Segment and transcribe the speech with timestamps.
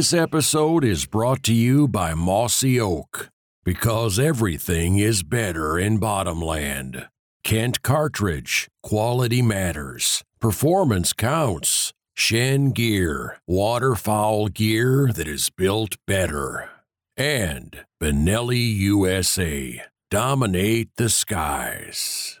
[0.00, 3.28] This episode is brought to you by Mossy Oak
[3.66, 7.06] because everything is better in Bottomland.
[7.44, 11.92] Kent Cartridge, quality matters, performance counts.
[12.14, 16.70] Shen Gear, waterfowl gear that is built better.
[17.14, 22.40] And Benelli USA, dominate the skies.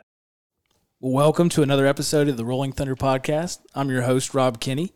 [0.98, 3.58] Welcome to another episode of the Rolling Thunder Podcast.
[3.74, 4.94] I'm your host, Rob Kinney,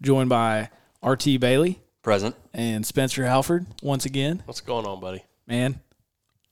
[0.00, 0.70] joined by
[1.02, 2.36] RT Bailey Present.
[2.54, 4.40] and Spencer Halford once again.
[4.46, 5.24] What's going on, buddy?
[5.48, 5.80] Man,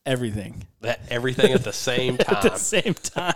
[0.05, 2.37] everything That everything at the same time.
[2.45, 3.35] at the same time.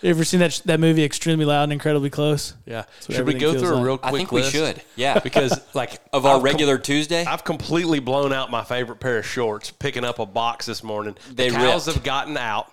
[0.00, 2.54] you ever seen that that movie Extremely Loud and Incredibly Close?
[2.64, 2.84] Yeah.
[3.10, 3.84] Should we go feels through a like.
[3.84, 4.80] real I quick think we should.
[4.96, 5.18] Yeah.
[5.22, 7.22] Because like of our I've com- regular Tuesday.
[7.26, 11.18] I've completely blown out my favorite pair of shorts picking up a box this morning.
[11.30, 11.96] They the cows ripped.
[11.98, 12.72] have gotten out.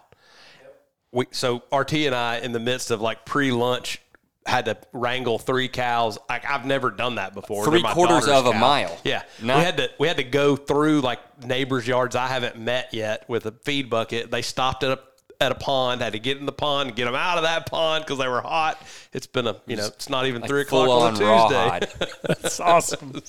[1.12, 4.02] We so RT and I in the midst of like pre-lunch
[4.48, 6.18] had to wrangle three cows.
[6.30, 7.66] Like I've never done that before.
[7.66, 8.60] Three my quarters daughter's of a cow.
[8.60, 8.98] mile.
[9.04, 12.58] Yeah, Not- we had to we had to go through like neighbors' yards I haven't
[12.58, 14.32] met yet with a feed bucket.
[14.32, 15.00] They stopped at a
[15.40, 16.02] at a pond.
[16.02, 18.42] Had to get in the pond, get them out of that pond because they were
[18.42, 18.82] hot.
[19.14, 21.26] It's been a you know it's not even three o'clock on on Tuesday.
[21.26, 21.88] rawhide.
[22.24, 23.22] That's awesome.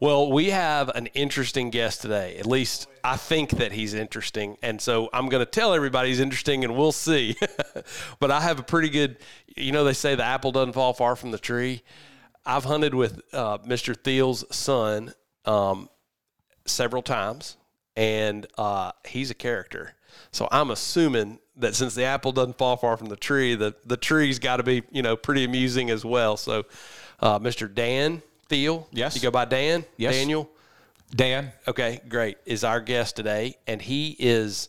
[0.00, 2.36] Well, we have an interesting guest today.
[2.36, 4.56] At least I think that he's interesting.
[4.62, 7.36] And so I'm going to tell everybody he's interesting and we'll see.
[8.20, 9.16] but I have a pretty good,
[9.60, 11.82] you know, they say the apple doesn't fall far from the tree.
[12.46, 13.96] I've hunted with uh, Mr.
[13.96, 15.12] Thiel's son
[15.44, 15.88] um,
[16.64, 17.56] several times,
[17.96, 19.94] and uh, he's a character.
[20.32, 23.96] So I'm assuming that since the apple doesn't fall far from the tree, the, the
[23.96, 26.36] tree's got to be, you know, pretty amusing as well.
[26.36, 26.64] So,
[27.20, 27.72] uh, Mr.
[27.72, 29.14] Dan Thiel, Yes.
[29.16, 30.14] you go by Dan, Yes.
[30.14, 30.48] Daniel.
[31.14, 31.52] Dan.
[31.66, 32.36] Okay, great.
[32.46, 34.68] Is our guest today, and he is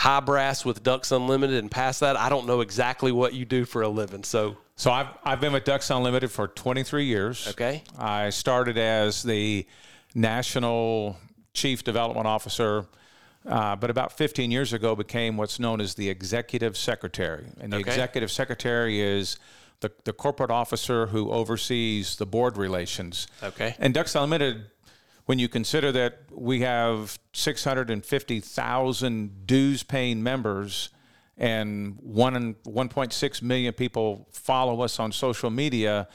[0.00, 1.58] high brass with Ducks Unlimited.
[1.58, 4.24] And past that, I don't know exactly what you do for a living.
[4.24, 7.46] So, So I've, I've been with Ducks Unlimited for 23 years.
[7.48, 7.84] Okay.
[7.98, 9.66] I started as the
[10.14, 11.18] National
[11.52, 12.86] Chief Development Officer,
[13.46, 17.46] uh, but about 15 years ago became what's known as the Executive Secretary.
[17.60, 17.90] And the Okay.
[17.90, 19.38] Executive Secretary is
[19.80, 23.26] the, the corporate officer who oversees the board relations.
[23.42, 23.76] Okay.
[23.78, 24.64] And Ducks Unlimited,
[25.30, 30.90] when you consider that we have 650,000 dues paying members
[31.38, 36.08] and one and 1.6 million people follow us on social media,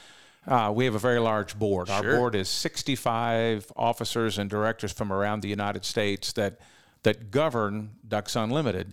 [0.46, 1.88] uh, we have a very large board.
[1.88, 6.60] Our board is 65 officers and directors from around the United States that
[7.02, 8.92] that govern Ducks Unlimited.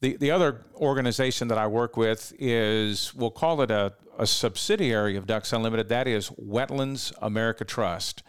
[0.00, 5.16] The, the other organization that I work with is, we'll call it a, a subsidiary
[5.16, 5.88] of Ducks Unlimited.
[5.88, 8.22] That is Wetlands America Trust.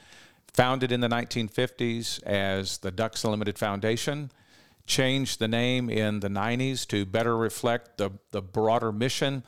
[0.53, 4.31] Founded in the 1950s as the Ducks Unlimited Foundation,
[4.85, 9.44] changed the name in the 90s to better reflect the, the broader mission.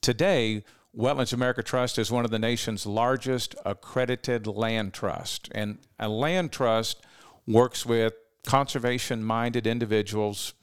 [0.00, 0.64] Today,
[0.96, 5.48] Wetlands America Trust is one of the nation's largest accredited land trust.
[5.52, 7.02] And a land trust
[7.46, 8.14] works with
[8.46, 10.54] conservation minded individuals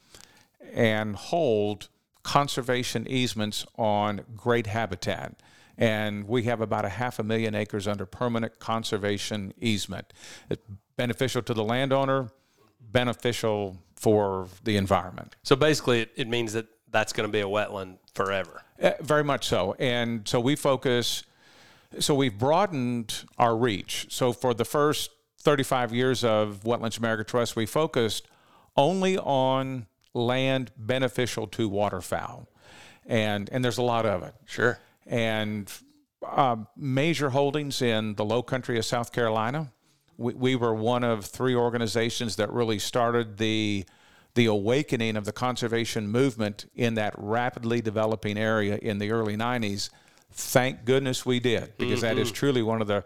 [0.74, 1.88] and hold
[2.22, 5.40] conservation easements on great habitat.
[5.78, 10.12] And we have about a half a million acres under permanent conservation easement.
[10.48, 10.62] It's
[10.96, 12.30] beneficial to the landowner,
[12.80, 15.36] beneficial for the environment.
[15.42, 18.62] so basically, it, it means that that's going to be a wetland forever.
[18.80, 19.74] Uh, very much so.
[19.78, 21.24] And so we focus,
[21.98, 24.06] so we've broadened our reach.
[24.10, 25.10] So for the first
[25.40, 28.28] 35 years of Wetlands America Trust, we focused
[28.76, 32.48] only on land beneficial to waterfowl.
[33.06, 34.34] And, and there's a lot of it.
[34.46, 34.78] Sure.
[35.06, 35.70] And
[36.26, 39.72] uh, major holdings in the low country of South Carolina.
[40.18, 43.84] We, we were one of three organizations that really started the
[44.34, 49.88] the awakening of the conservation movement in that rapidly developing area in the early 90s.
[50.30, 53.02] Thank goodness we did, because that is truly one of the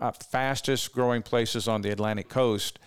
[0.00, 2.80] uh, fastest growing places on the Atlantic coast.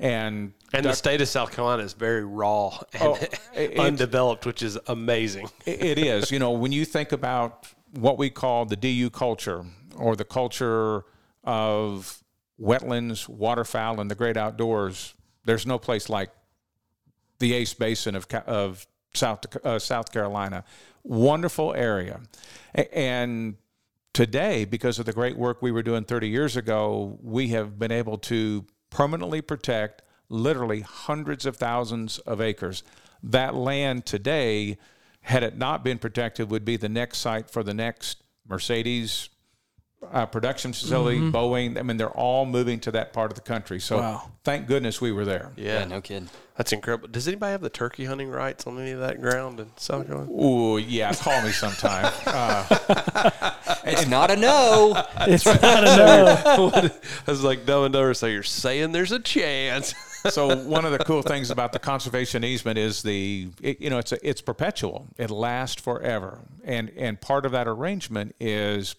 [0.00, 3.18] And And the state of South Carolina is very raw and Oh,
[3.54, 5.48] it- undeveloped, which is amazing.
[5.64, 6.32] It is.
[6.32, 9.64] You know, when you think about what we call the DU culture
[9.96, 11.04] or the culture
[11.44, 12.22] of
[12.60, 16.30] wetlands, waterfowl, and the great outdoors, there's no place like
[17.38, 20.64] the Ace Basin of, of South, uh, South Carolina.
[21.02, 22.20] Wonderful area.
[22.74, 23.56] And
[24.12, 27.92] today, because of the great work we were doing 30 years ago, we have been
[27.92, 32.82] able to permanently protect literally hundreds of thousands of acres.
[33.22, 34.78] That land today,
[35.22, 39.28] had it not been protected, would be the next site for the next Mercedes
[40.12, 41.78] uh, production facility, Boeing.
[41.78, 43.78] I mean, they're all moving to that part of the country.
[43.78, 44.30] So Wow.
[44.42, 45.52] thank goodness we were there.
[45.56, 46.28] Yeah, Yeah, no kidding.
[46.56, 47.06] that's incredible.
[47.06, 50.28] Does anybody have the turkey hunting rights on any of that ground in South Carolina?
[50.32, 52.12] Ooh, yeah, call me sometime.
[52.26, 53.50] Uh,
[53.84, 55.00] It's not a no.
[55.20, 56.70] It's not a no.
[57.26, 58.14] I was like dumb and dumber.
[58.14, 59.94] So you're saying there's a chance?
[60.30, 63.98] So one of the cool things about the conservation easement is the it, you know
[63.98, 65.08] it's a, it's perpetual.
[65.16, 68.94] It lasts forever, and and part of that arrangement is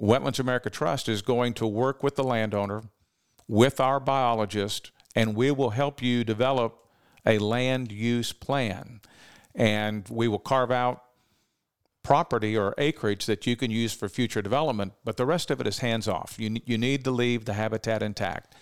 [0.00, 2.82] Wetlands America Trust is going to work with the landowner,
[3.48, 6.86] with our biologist, and we will help you develop
[7.26, 9.00] a land use plan,
[9.54, 11.04] and we will carve out
[12.02, 15.66] property or acreage that you can use for future development, but the rest of it
[15.66, 16.36] is hands off.
[16.38, 18.54] You, you need to leave the habitat intact.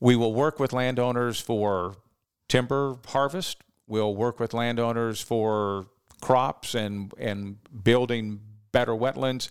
[0.00, 1.96] We will work with landowners for
[2.48, 3.62] timber harvest.
[3.86, 5.86] We'll work with landowners for
[6.20, 8.40] crops and, and building
[8.72, 9.48] better wetlands.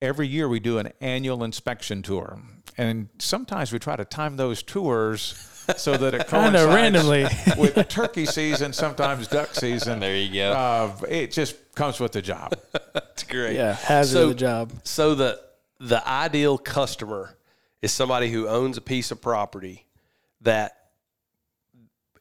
[0.00, 2.40] Every year we do an annual inspection tour.
[2.76, 5.34] And sometimes we try to time those tours
[5.76, 7.22] so that it Kinda coincides randomly.
[7.58, 9.98] with turkey season, sometimes duck season.
[9.98, 10.52] There you go.
[10.52, 12.54] Uh, it just comes with the job.
[12.94, 13.56] it's great.
[13.56, 14.72] Yeah, hazard So- of the job.
[14.84, 15.40] So the
[15.80, 17.36] the ideal customer
[17.82, 19.86] is somebody who owns a piece of property
[20.40, 20.72] that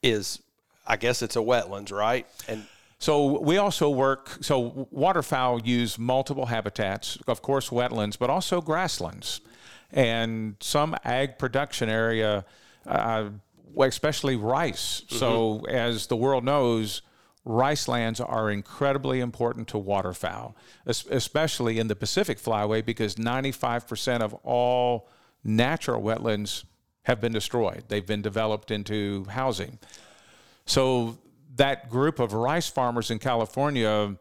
[0.03, 0.41] is,
[0.85, 2.27] I guess it's a wetlands, right?
[2.47, 2.65] And
[2.99, 4.37] So we also work.
[4.41, 9.41] So waterfowl use multiple habitats, of course, wetlands, but also grasslands,
[9.91, 12.43] and some ag production area,
[12.85, 13.29] uh,
[13.79, 15.03] especially rice.
[15.09, 17.01] So as the world knows.
[17.49, 20.53] Rice lands are incredibly important to waterfowl,
[20.85, 25.07] especially in the Pacific Flyway, because 95% of all
[25.47, 26.65] natural wetlands
[27.03, 27.85] have been destroyed.
[27.87, 29.79] They've been developed into housing.
[30.65, 31.17] So
[31.55, 34.17] that group of rice farmers in California,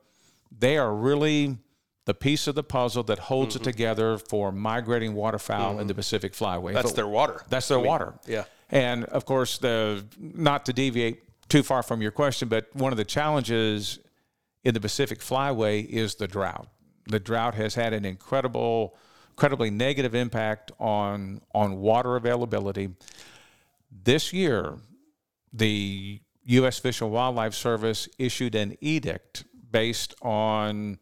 [0.57, 1.59] they are really
[2.05, 3.71] the piece of the puzzle that holds it mm-hmm.
[3.71, 5.99] together for migrating waterfowl in the mm-hmm.
[5.99, 6.73] Pacific Flyway.
[6.73, 7.43] that's But- their water.
[7.49, 8.15] that's their water.
[8.27, 8.45] yeah.
[8.71, 12.97] And of course, the not to deviate too far from your question, but one of
[12.97, 14.01] the challenges
[14.65, 16.69] in the Pacific Flyway is the drought.
[17.07, 18.97] The drought has had an incredible,
[19.37, 22.89] incredibly negative impact on on water availability.
[24.05, 24.79] This year,
[25.53, 26.79] the U.S.
[26.79, 30.99] Fish and Wildlife Service issued an edict based on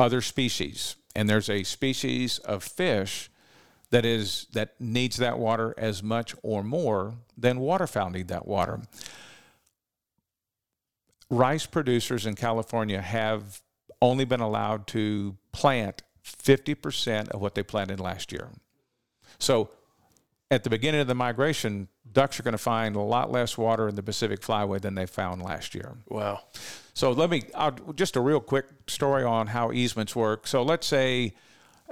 [0.00, 3.30] other species, and there's a species of fish
[3.90, 8.80] that is that needs that water as much or more than waterfowl need that water.
[11.28, 13.62] Rice producers in California have
[14.02, 18.48] only been allowed to plant 50% of what they planted last year.
[19.38, 19.70] So
[20.50, 23.88] at the beginning of the migration, ducks are going to find a lot less water
[23.88, 25.96] in the Pacific Flyway than they found last year.
[26.08, 26.40] Wow.
[26.94, 30.46] So let me I'll, just a real quick story on how easements work.
[30.46, 31.34] So let's say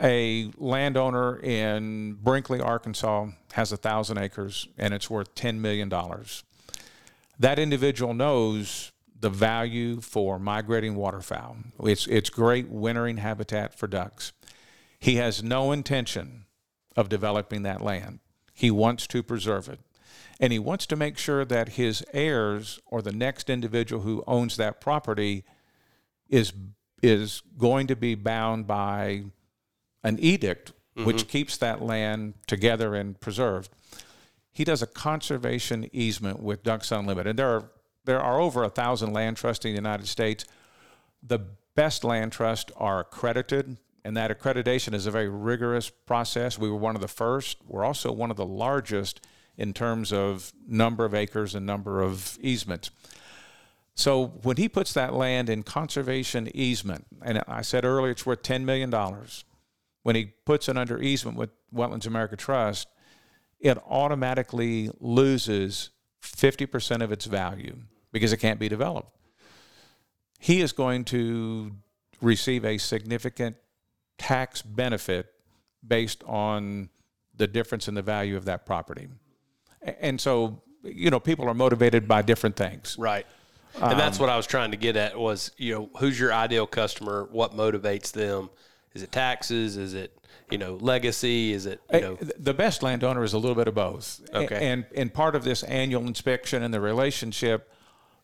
[0.02, 6.44] a landowner in Brinkley, Arkansas, has a thousand acres and it's worth ten million dollars.
[7.38, 11.56] That individual knows the value for migrating waterfowl.
[11.84, 14.32] It's it's great wintering habitat for ducks.
[14.98, 16.46] He has no intention
[16.96, 18.20] of developing that land.
[18.52, 19.80] He wants to preserve it.
[20.40, 24.56] And he wants to make sure that his heirs or the next individual who owns
[24.56, 25.44] that property
[26.28, 26.52] is
[27.02, 29.24] is going to be bound by
[30.02, 31.06] an edict mm-hmm.
[31.06, 33.70] which keeps that land together and preserved.
[34.52, 37.30] He does a conservation easement with Ducks Unlimited.
[37.30, 37.70] And there are
[38.08, 40.46] there are over a thousand land trusts in the United States.
[41.22, 41.40] The
[41.74, 46.58] best land trusts are accredited, and that accreditation is a very rigorous process.
[46.58, 47.58] We were one of the first.
[47.66, 49.20] We're also one of the largest
[49.58, 52.90] in terms of number of acres and number of easements.
[53.94, 58.42] So when he puts that land in conservation easement, and I said earlier it's worth
[58.42, 58.90] $10 million,
[60.02, 62.88] when he puts it under easement with Wetlands America Trust,
[63.60, 65.90] it automatically loses
[66.22, 67.76] 50% of its value
[68.12, 69.14] because it can't be developed.
[70.38, 71.72] He is going to
[72.20, 73.56] receive a significant
[74.18, 75.26] tax benefit
[75.86, 76.88] based on
[77.36, 79.08] the difference in the value of that property.
[79.82, 82.96] And so, you know, people are motivated by different things.
[82.98, 83.26] Right.
[83.80, 86.32] And that's um, what I was trying to get at was, you know, who's your
[86.32, 87.28] ideal customer?
[87.30, 88.50] What motivates them?
[88.94, 89.76] Is it taxes?
[89.76, 90.18] Is it,
[90.50, 91.52] you know, legacy?
[91.52, 94.20] Is it, you know, The best landowner is a little bit of both.
[94.34, 94.68] Okay.
[94.68, 97.72] And and part of this annual inspection and the relationship,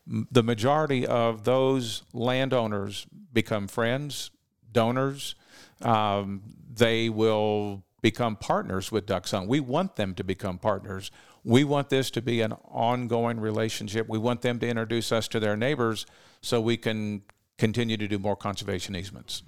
[0.07, 4.31] the majority of those landowners become friends,
[4.71, 5.35] donors.
[5.81, 6.41] Um,
[6.73, 9.47] they will become partners with Hunt.
[9.47, 11.09] We want them to become partners.
[11.43, 14.07] We want this to be an ongoing relationship.
[14.07, 16.05] We want them to introduce us to their neighbors
[16.41, 17.23] so we can
[17.57, 19.41] continue to do more conservation easements.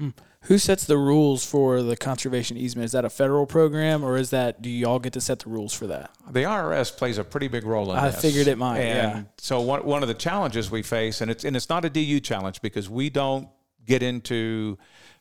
[0.44, 2.86] Who sets the rules for the conservation easement?
[2.86, 5.50] Is that a federal program, or is that do you all get to set the
[5.50, 6.12] rules for that?
[6.32, 8.04] The IRS plays a pretty big role in that.
[8.04, 8.22] I this.
[8.22, 9.24] figured it might, And yeah.
[9.38, 12.20] so one, one of the challenges we face, and it's and it's not a DU
[12.22, 13.50] challenge because we don't
[13.86, 14.78] get into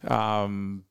[0.06, 0.84] um,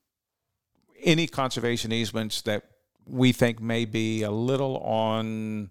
[1.01, 2.63] any conservation easements that
[3.05, 5.69] we think may be a little on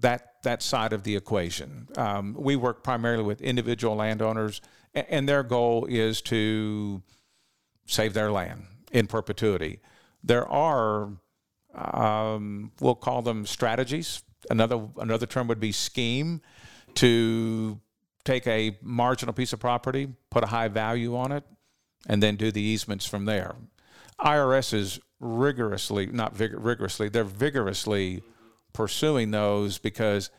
[0.00, 1.88] that that side of the equation.
[1.96, 4.60] Um, we work primarily with individual landowners,
[4.94, 7.02] and, their goal is to
[7.86, 9.80] save their land in perpetuity.
[10.22, 11.10] There are,
[11.74, 14.22] um, we'll call them strategies.
[14.50, 16.42] Another another term would be scheme
[16.94, 17.80] to
[18.24, 21.44] take a marginal piece of property, put a high value on it,
[22.06, 23.54] and then do the easements from there.
[24.20, 28.22] IRS is rigorously, not vig- rigorously, they're vigorously
[28.72, 30.30] pursuing those because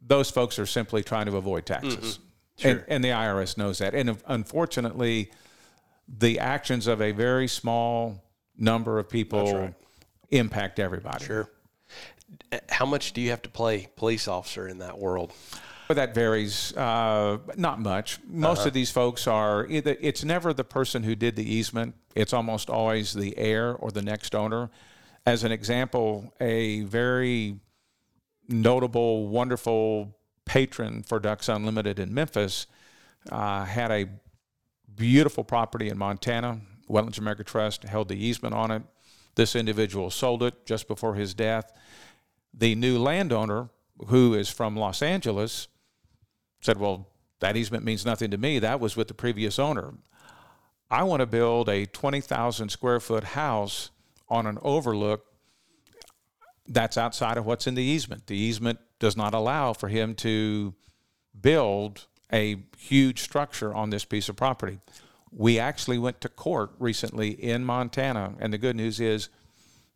[0.00, 2.18] those folks are simply trying to avoid taxes.
[2.62, 3.94] And, and the IRS knows that.
[3.94, 5.30] And unfortunately,
[6.08, 8.22] the actions of a very small
[8.56, 9.74] number of people
[10.30, 11.24] impact everybody.
[11.24, 11.48] Sure.
[12.68, 15.32] How much do you have to play police officer in that world?
[15.88, 18.18] But that varies, uh, not much.
[18.26, 22.32] Most of these folks are, either, it's never the person who did the easement, it's
[22.32, 24.70] almost always the heir or the next owner.
[25.24, 27.60] As an example, a very
[28.48, 32.66] notable, wonderful patron for Ducks Unlimited in Memphis
[33.30, 34.08] uh, had a
[34.94, 36.60] beautiful property in Montana.
[36.88, 38.82] Wetlands America Trust held the easement on it.
[39.36, 41.72] This individual sold it just before his death.
[42.52, 43.70] The new landowner,
[44.08, 45.68] who is from Los Angeles,
[46.60, 47.06] said, Well,
[47.38, 48.58] that easement means nothing to me.
[48.58, 49.94] That was with the previous owner.
[50.90, 53.91] I want to build a 20,000 square foot house
[54.32, 55.26] on an overlook
[56.66, 58.26] that's outside of what's in the easement.
[58.26, 60.74] The easement does not allow for him to
[61.38, 64.78] build a huge structure on this piece of property.
[65.30, 69.28] We actually went to court recently in Montana, and the good news is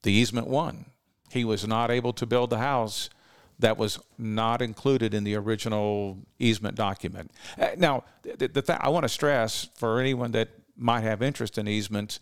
[0.02, 0.86] the easement won.
[1.30, 3.10] He was not able to build the house
[3.58, 7.30] that was not included in the original easement document.
[7.58, 11.56] Uh, Now, the, the th- I want to stress for anyone that might have interest
[11.56, 12.20] in easements,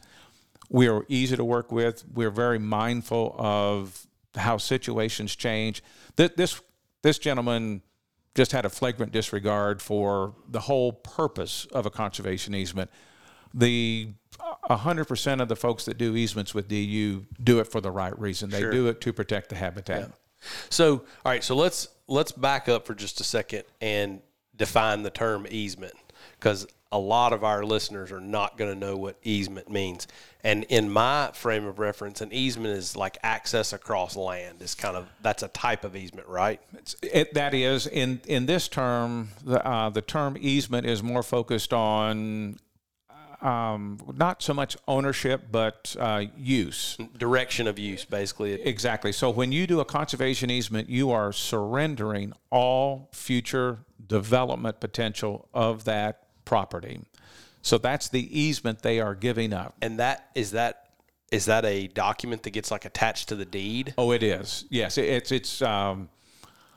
[0.70, 2.04] we are easy to work with.
[2.12, 5.82] We're very mindful of how situations change.
[6.16, 6.60] This
[7.02, 7.82] this gentleman
[8.34, 12.90] just had a flagrant disregard for the whole purpose of a conservation easement.
[13.52, 14.08] The
[14.68, 18.50] 100% of the folks that do easements with DU do it for the right reason.
[18.50, 20.10] They do it to protect the habitat.
[20.68, 20.92] So,
[21.24, 24.20] all right, so let's let's back up for just a second and
[24.56, 25.94] define the term easement
[26.38, 30.06] because a lot of our listeners are not going to know what easement means.
[30.44, 34.62] And in my frame of reference, an easement is like access across land.
[34.62, 36.60] Is kind of that's a type of easement, right?
[37.02, 41.72] It, that is, in, in this term, the, uh, the term easement is more focused
[41.72, 42.60] on
[43.42, 46.96] um, not so much ownership, but uh, use.
[47.18, 48.52] Direction of use, basically.
[48.52, 49.10] Exactly.
[49.10, 55.84] So when you do a conservation easement, you are surrendering all future development potential of
[55.84, 57.00] that property.
[57.62, 59.74] So that's the easement they are giving up.
[59.80, 60.80] And that is that
[61.32, 63.94] is that a document that gets like attached to the deed?
[63.98, 64.66] Oh, it is.
[64.70, 66.08] Yes, it- it's it's um,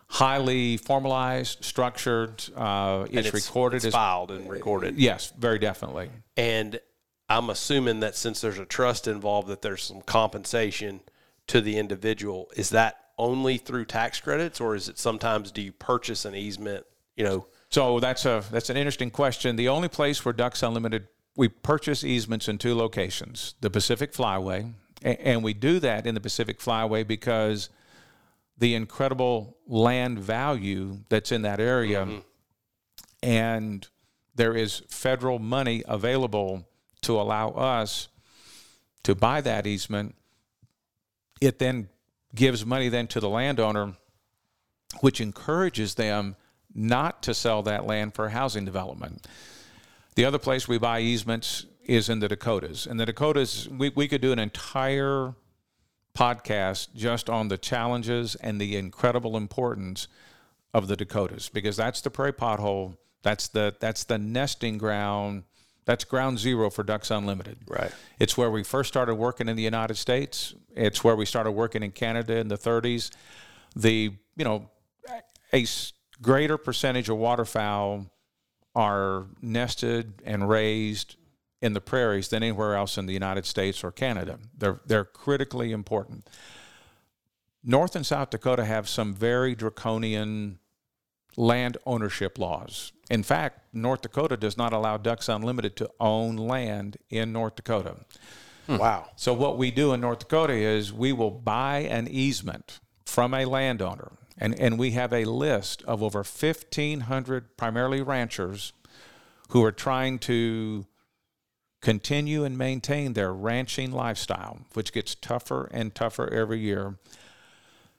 [0.08, 2.44] highly formalized, structured.
[2.56, 4.98] Uh, it's, And recorded it's as filed and recorded.
[4.98, 6.10] yes, very definitely.
[6.38, 6.80] And
[7.30, 11.02] I'm assuming that since there's a trust involved, that there's some compensation
[11.48, 12.50] to the individual.
[12.56, 16.86] Is that only through tax credits, or is it sometimes do you purchase an easement?
[17.18, 19.56] You know, So that's a that's an interesting question.
[19.56, 24.74] The only place where Ducks Unlimited we purchase easements in two locations: the Pacific Flyway,
[25.02, 27.70] and we do that in the Pacific Flyway because
[28.58, 32.20] the incredible land value that's in that area, mm-hmm.
[33.22, 33.88] and
[34.36, 36.68] there is federal money available
[37.02, 38.08] to allow us
[39.04, 40.16] to buy that easement.
[41.40, 41.90] It then
[42.34, 43.94] gives money then to the landowner
[45.02, 46.36] which encourages them
[46.74, 49.28] not to sell that land for housing development.
[50.16, 52.86] The other place we buy easements is in the Dakotas.
[52.86, 55.36] And the Dakotas, we, we could do an entire
[56.18, 60.08] podcast just on the challenges and the incredible importance
[60.74, 62.98] of the Dakotas because that's the prairie pothole.
[63.24, 65.44] That's the that's the nesting ground.
[65.86, 67.60] That's ground zero for Ducks Unlimited.
[67.68, 67.92] Right.
[68.20, 70.54] It's where we first started working in the United States.
[70.76, 73.12] It's where we started working in Canada in the 30s.
[73.76, 74.70] The you know
[75.54, 75.66] a
[76.22, 78.08] greater percentage of waterfowl
[78.76, 81.16] are nested and raised
[81.62, 84.40] in the prairies than anywhere else in the United States or Canada.
[84.56, 86.30] They're they're critically important.
[87.64, 90.60] North and South Dakota have some very draconian
[91.36, 92.92] land ownership laws.
[93.10, 97.98] In fact, North Dakota does not allow Ducks Unlimited to own land in North Dakota.
[98.68, 98.78] Hmm.
[98.78, 99.10] Wow.
[99.16, 103.46] So what we do in North Dakota is we will buy an easement from a
[103.46, 108.74] landowner, and, and we have a list of over 1,500 primarily ranchers
[109.50, 110.86] who are trying to
[111.82, 116.98] continue and maintain their ranching lifestyle, which gets tougher and tougher every year.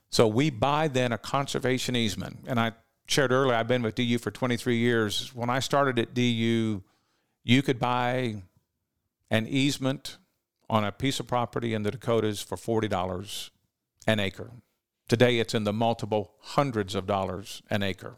[0.09, 2.39] So we buy then a conservation easement.
[2.47, 2.73] And I
[3.07, 5.33] shared earlier, I've been with DU for 23 years.
[5.33, 6.83] When I started at DU,
[7.43, 8.43] you could buy
[9.31, 10.17] an easement
[10.69, 13.49] on a piece of property in the Dakotas for $40
[14.07, 14.51] an acre.
[15.09, 18.15] Today it's in the multiple hundreds of dollars an acre.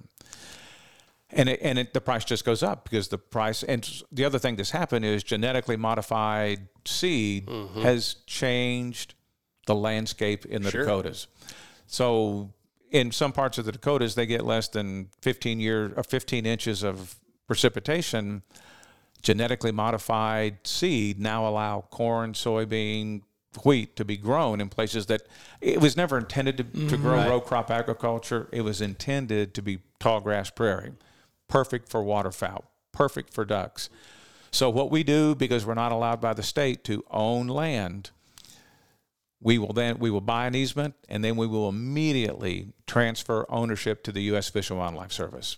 [1.32, 4.38] And, it, and it, the price just goes up because the price, and the other
[4.38, 7.82] thing that's happened is genetically modified seed mm-hmm.
[7.82, 9.16] has changed
[9.66, 11.28] the landscape in the Dakotas.
[11.88, 12.52] So
[12.92, 16.84] in some parts of the Dakotas, they get less than 15 year or 15 inches
[16.84, 17.16] of
[17.48, 18.44] precipitation.
[19.22, 23.22] Genetically modified seed now allow corn, soybean,
[23.66, 25.24] wheat to be grown in places that
[25.60, 27.02] it was never intended to, to mm-hmm.
[27.02, 28.48] grow row crop agriculture.
[28.52, 30.94] It was intended to be tall grass prairie,
[31.48, 33.90] perfect for waterfowl, perfect for ducks.
[34.52, 38.12] So what we do, because we're not allowed by the state to own land,
[39.42, 44.04] we will then we will buy an easement and then we will immediately transfer ownership
[44.04, 44.50] to the U.S.
[44.50, 45.58] Fish and Wildlife Service.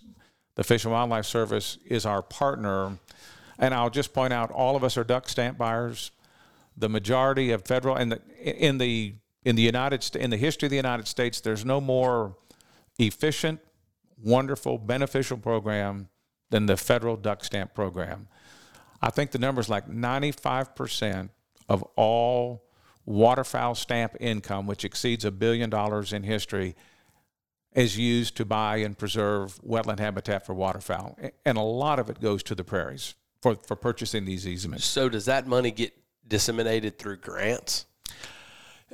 [0.56, 2.98] The Fish and Wildlife Service is our partner,
[3.58, 6.12] and I'll just point out all of us are duck stamp buyers.
[6.76, 9.14] The majority of federal and the, in the
[9.44, 12.36] in the United in the history of the United States, there's no more
[12.98, 13.60] efficient,
[14.22, 16.08] wonderful, beneficial program
[16.50, 18.28] than the federal duck stamp program.
[19.02, 21.28] I think the number is like 95%
[21.68, 22.64] of all
[23.04, 26.74] waterfowl stamp income, which exceeds a billion dollars in history,
[27.74, 31.18] is used to buy and preserve wetland habitat for waterfowl.
[31.44, 34.84] And a lot of it goes to the prairies for, for purchasing these easements.
[34.84, 35.92] So does that money get
[36.28, 37.86] disseminated through grants?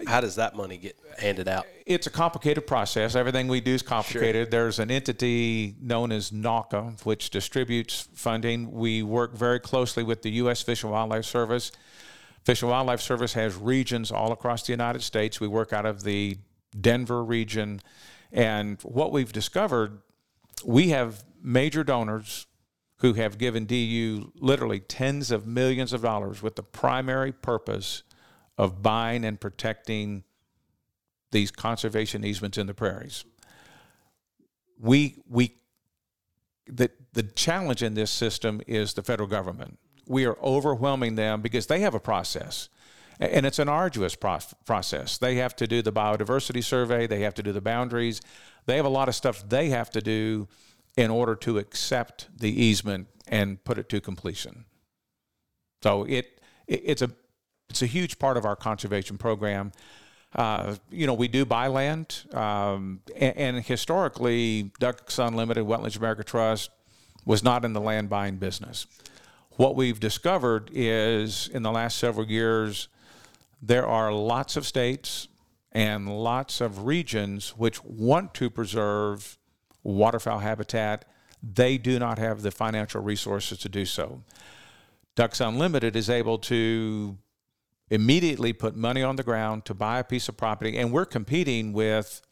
[0.06, 1.66] How does that money get handed out?
[1.84, 3.14] It's a complicated process.
[3.14, 4.50] Everything we do is complicated.
[4.50, 8.70] There's an entity known as NAWCA, which distributes funding.
[8.72, 10.62] We work very closely with the U.S.
[10.62, 11.72] Fish and Wildlife Service.
[12.44, 15.40] Fish and Wildlife Service has regions all across the United States.
[15.40, 16.38] We work out of the
[16.80, 17.80] Denver region.
[18.32, 20.00] And what we've discovered,
[20.64, 22.46] we have major donors
[23.00, 28.02] who have given DU literally tens of millions of dollars with the primary purpose
[28.58, 30.22] of buying and protecting
[31.32, 33.24] these conservation easements in the prairies.
[34.78, 35.56] We we
[36.66, 39.78] the the challenge in this system is the federal government.
[40.06, 42.68] We are overwhelming them because they have a process.
[43.18, 45.18] And it's an arduous process.
[45.18, 48.20] They have to do the biodiversity survey, they have to do the boundaries.
[48.66, 50.48] They have a lot of stuff they have to do
[50.96, 54.64] in order to accept the easement and put it to completion.
[55.82, 57.10] So it, it it's a
[57.68, 59.72] it's a huge part of our conservation program.
[60.34, 66.22] Uh, you know, we do buy land, um, and, and historically, Ducks Unlimited, Wetlands America
[66.22, 66.70] Trust
[67.24, 68.86] was not in the land buying business.
[69.56, 72.88] What we've discovered is in the last several years,
[73.60, 75.28] there are lots of states
[75.72, 79.36] and lots of regions which want to preserve
[79.82, 81.04] waterfowl habitat.
[81.42, 84.22] They do not have the financial resources to do so.
[85.14, 87.16] Ducks Unlimited is able to
[87.90, 91.72] immediately put money on the ground to buy a piece of property, and we're competing
[91.72, 92.22] with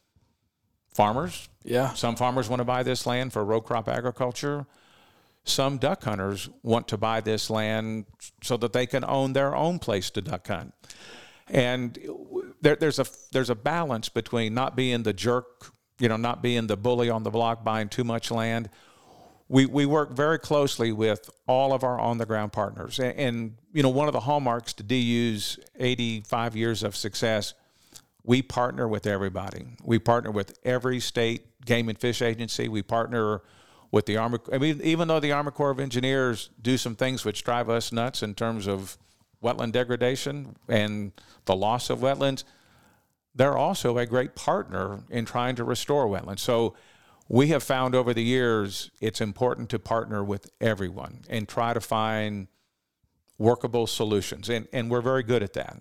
[0.92, 1.48] farmers.
[1.64, 1.94] Yeah.
[1.94, 4.66] Some farmers want to buy this land for row crop agriculture.
[5.44, 8.06] Some duck hunters want to buy this land
[8.42, 10.74] so that they can own their own place to duck hunt.
[11.48, 11.98] And
[12.60, 16.66] there, there's a there's a balance between not being the jerk, you know, not being
[16.66, 18.70] the bully on the block, buying too much land.
[19.48, 23.56] We we work very closely with all of our on the ground partners, and, and
[23.72, 27.54] you know, one of the hallmarks to DU's 85 years of success
[28.28, 29.64] we partner with everybody.
[29.82, 32.68] We partner with every state game and fish agency.
[32.68, 33.40] We partner
[33.90, 34.38] with the Army.
[34.52, 37.90] I mean, even though the Army Corps of Engineers do some things which drive us
[37.90, 38.98] nuts in terms of
[39.42, 41.12] wetland degradation and
[41.46, 42.44] the loss of wetlands,
[43.34, 46.40] they're also a great partner in trying to restore wetlands.
[46.40, 46.74] So
[47.28, 51.80] we have found over the years it's important to partner with everyone and try to
[51.80, 52.48] find
[53.38, 54.48] workable solutions.
[54.48, 55.76] And, and we're very good at that.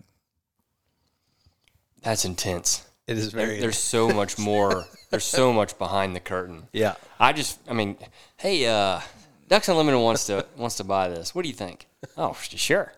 [2.03, 2.86] That's intense.
[3.07, 3.60] It is There- very.
[3.60, 4.86] there's so much more.
[5.10, 6.67] There's so much behind the curtain.
[6.73, 6.95] yeah.
[7.17, 7.95] I just, I mean,
[8.36, 8.99] hey, uh,
[9.47, 11.33] Ducks Unlimited wants to wants to buy this.
[11.33, 11.88] What do you think?
[12.17, 12.91] Oh, sure.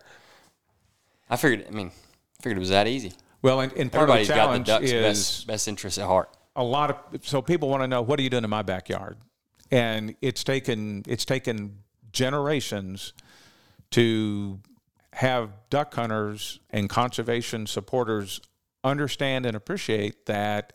[1.30, 1.66] I figured.
[1.68, 3.12] I mean, I figured it was that easy.
[3.42, 5.98] Well, and, and part of Everybody's the got the challenge Ducks' is best best interests
[5.98, 6.30] at heart.
[6.56, 9.16] a lot of so people want to know what are you doing in my backyard,
[9.70, 11.78] and it's taken it's taken
[12.12, 13.12] generations
[13.90, 14.60] to
[15.14, 18.40] have duck hunters and conservation supporters
[18.84, 20.72] understand and appreciate that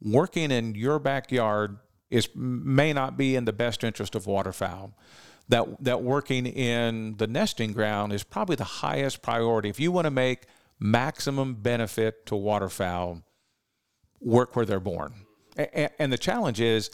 [0.00, 1.78] working in your backyard
[2.10, 4.92] is may not be in the best interest of waterfowl.
[5.48, 9.68] That that working in the nesting ground is probably the highest priority.
[9.68, 10.46] If you want to make
[10.78, 13.22] maximum benefit to waterfowl,
[14.20, 15.14] work where they're born.
[15.98, 16.90] And, the challenge is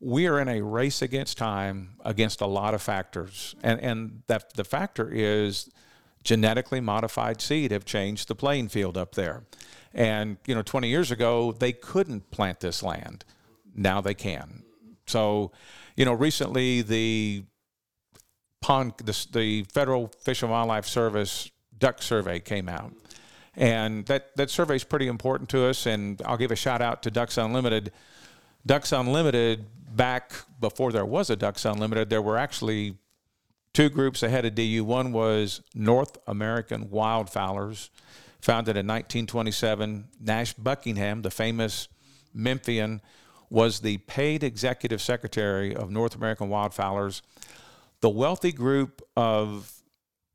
[0.00, 3.54] we are in a race against time against a lot of factors.
[3.62, 5.70] And, and that the factor is
[6.24, 9.44] genetically modified seed have changed the playing field up there.
[9.92, 13.24] And, you know, 20 years ago, they couldn't plant this land.
[13.74, 14.62] Now they can.
[15.06, 15.52] So,
[15.96, 17.44] you know, recently the
[18.62, 21.50] pond, the, the Federal Fish and Wildlife Service
[21.82, 22.94] duck survey came out.
[23.56, 25.84] And that, that survey is pretty important to us.
[25.84, 27.92] And I'll give a shout out to Ducks Unlimited.
[28.64, 32.96] Ducks Unlimited, back before there was a Ducks Unlimited, there were actually
[33.74, 34.84] two groups ahead of DU.
[34.84, 37.90] One was North American Wildfowlers,
[38.40, 40.04] founded in 1927.
[40.20, 41.88] Nash Buckingham, the famous
[42.32, 43.00] Memphian,
[43.50, 47.22] was the paid executive secretary of North American Wildfowlers.
[48.00, 49.81] The wealthy group of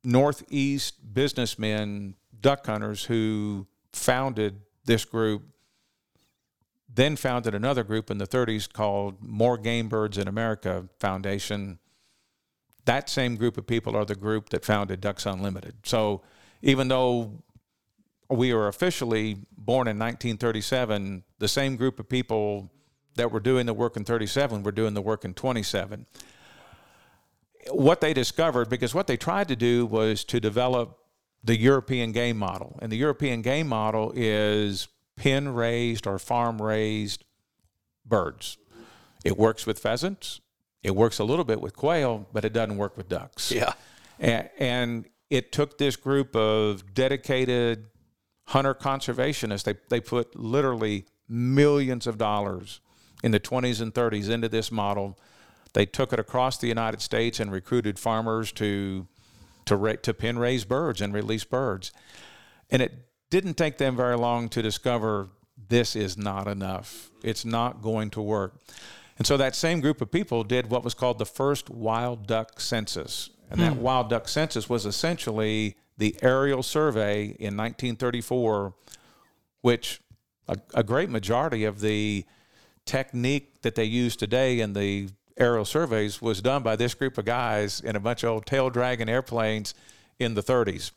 [0.08, 5.44] Northeast businessmen, duck hunters, who founded this group,
[6.88, 11.78] then founded another group in the 30s called More Game Birds in America Foundation.
[12.86, 15.76] That same group of people are the group that founded Ducks Unlimited.
[15.84, 16.22] So
[16.62, 17.44] even though
[18.30, 22.72] we were officially born in 1937, the same group of people
[23.16, 26.06] that were doing the work in 37 were doing the work in 27
[27.72, 30.98] what they discovered, because what they tried to do was to develop
[31.44, 32.78] the European game model.
[32.82, 37.24] And the European game model is pen raised or farm raised
[38.06, 38.58] birds.
[39.24, 40.42] It works with pheasants,
[40.84, 43.52] it works a little bit with quail, but it doesn't work with ducks.
[43.52, 43.74] Yeah.
[44.20, 47.88] And, and it took this group of dedicated
[48.46, 52.80] hunter conservationists, they, they put literally millions of dollars
[53.24, 55.18] in the 20s and 30s into this model
[55.78, 59.06] they took it across the United States and recruited farmers to
[59.66, 61.92] to ra- to pen raise birds and release birds.
[62.72, 62.94] And it
[63.30, 65.30] didn't take them very long to discover
[65.70, 67.12] this is not enough.
[67.24, 68.56] It's not going to work.
[69.20, 72.60] And so that same group of people did what was called the first wild duck
[72.60, 73.30] census.
[73.52, 73.82] And that hmm.
[73.82, 78.74] wild duck census was essentially the aerial survey in 1934,
[79.62, 80.02] which
[80.48, 82.26] a, a great majority of the
[82.86, 87.26] technique that they use today in the aerial surveys was done by this group of
[87.26, 89.74] guys in a bunch of old tail dragging airplanes
[90.20, 90.92] in the 30s.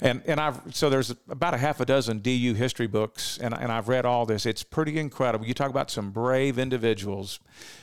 [0.00, 3.72] And, and I've so there's about a half a dozen DU history books, and, and
[3.72, 4.46] I've read all this.
[4.46, 5.44] It's pretty incredible.
[5.44, 7.40] You talk about some brave individuals.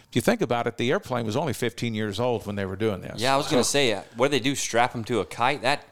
[0.09, 2.77] If you think about it, the airplane was only 15 years old when they were
[2.77, 3.19] doing this.
[3.19, 4.55] Yeah, I was going to say, uh, what do they do?
[4.55, 5.63] Strap them to a kite?
[5.63, 5.83] That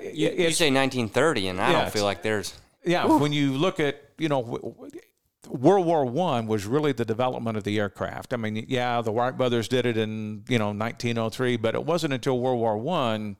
[0.00, 2.54] you, you say 1930, and I Yeah, don't feel like there's.
[2.84, 4.88] Yeah, when you look at you know,
[5.48, 8.32] World War One was really the development of the aircraft.
[8.32, 12.12] I mean, yeah, the Wright brothers did it in you know 1903, but it wasn't
[12.14, 13.36] until World War One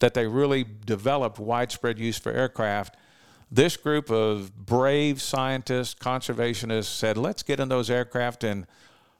[0.00, 2.96] that they really developed widespread use for aircraft.
[3.50, 8.66] This group of brave scientists, conservationists said, "Let's get in those aircraft and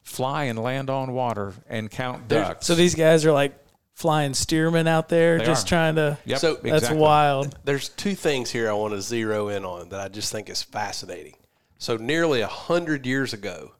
[0.03, 3.55] fly and land on water and count ducks." So these guys are like
[3.95, 5.69] flying Stearmans out there, They just are.
[5.69, 6.19] trying to.
[6.25, 6.99] Yep, So- That's exactly.
[6.99, 7.57] wild.
[7.65, 10.63] There's two things here I want to zero in on that I just think is
[10.63, 11.35] fascinating.
[11.83, 13.73] So nearly a hundred years ago,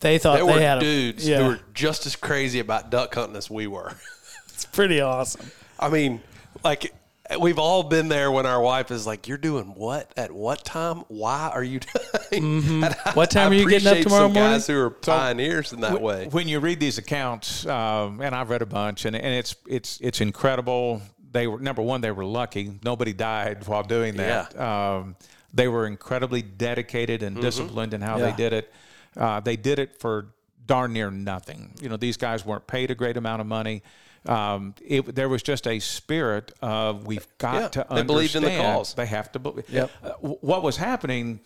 [0.00, 2.88] They thought there they were had dudes a, yeah, who were just as crazy about
[2.90, 3.92] duck hunting as we were.
[4.48, 5.50] it's pretty awesome.
[5.78, 6.22] I mean,
[6.64, 6.94] like
[7.38, 11.04] we've all been there when our wife is like, "You're doing what at what time?
[11.08, 11.80] Why are you
[12.30, 14.80] doing?" And I- What time I are you getting up appreciate tomorrow some Guys morning?
[14.82, 16.28] who are pioneers in that way.
[16.30, 20.00] when you read these accounts, um, and I've read a bunch, and, and it's it's
[20.00, 21.02] it's incredible.
[21.32, 22.78] They were number one, they were lucky.
[22.82, 24.58] Nobody died while doing that.
[24.58, 25.16] Um,
[25.54, 28.30] they were incredibly dedicated and disciplined in how Yeah.
[28.30, 28.72] they did it.
[29.16, 30.26] Uh, they did it for
[30.66, 31.72] darn near nothing.
[31.80, 33.82] You know, these guys weren't paid a great amount of money.
[34.26, 37.98] Um, it, there was just a spirit of we've got Yeah, to they understand.
[37.98, 38.94] They believed in the cause.
[38.94, 39.68] They have to believe.
[39.70, 39.90] Yep.
[40.02, 41.40] Uh, what was happening?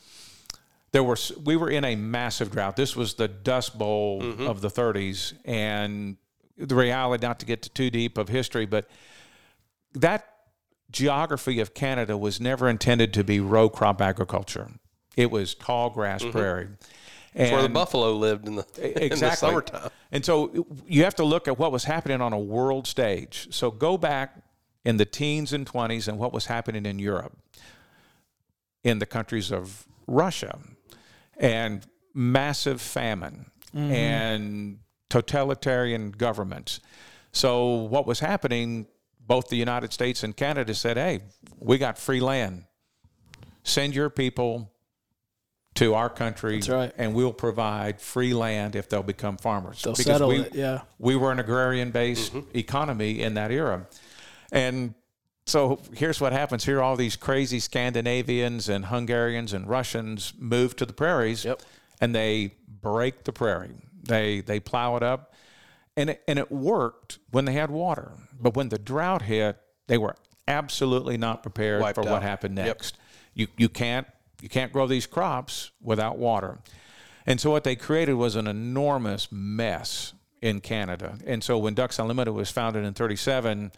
[0.92, 2.74] there were we were in a massive drought.
[2.76, 6.16] This was the Dust Bowl of the 30s, and
[6.56, 8.88] the reality, not to get too too deep of history, but
[9.94, 10.37] that
[10.90, 14.70] geography of Canada was never intended to be row crop agriculture.
[15.16, 16.30] It was tall grass mm-hmm.
[16.30, 16.68] prairie,
[17.34, 19.90] That's where the buffalo lived in the in the summertime.
[20.12, 23.48] And so you have to look at what was happening on a world stage.
[23.50, 24.36] So go back
[24.84, 27.36] in the teens and 20s and what was happening in Europe,
[28.84, 30.58] in the countries of Russia,
[31.36, 33.92] and massive famine mm-hmm.
[33.92, 34.78] and
[35.10, 36.80] totalitarian governments.
[37.32, 38.86] So what was happening,
[39.28, 41.20] both the United States and Canada said, hey,
[41.60, 42.64] we got free land.
[43.62, 44.72] Send your people
[45.74, 46.92] to our country That's right.
[46.96, 49.82] and we'll provide free land if they'll become farmers.
[49.82, 50.80] They'll settle it, yeah.
[50.98, 52.58] We were an agrarian based mm-hmm.
[52.58, 53.86] economy in that era.
[54.50, 54.94] And
[55.46, 60.86] so here's what happens here all these crazy Scandinavians and Hungarians and Russians move to
[60.86, 61.62] the prairies Yep.
[62.00, 63.76] and they break the prairie.
[64.02, 65.34] They they plow it up.
[65.96, 68.12] And it, and it worked when they had water.
[68.40, 70.14] But when the drought hit, they were
[70.46, 72.10] absolutely not prepared Wiped for out.
[72.10, 72.66] what happened Yep.
[72.66, 72.96] next.
[73.34, 74.06] You you can't
[74.40, 76.58] you can't grow these crops without water.
[77.26, 81.18] And so what they created was an enormous mess in Canada.
[81.26, 83.72] And so when Ducks Unlimited was founded in 37,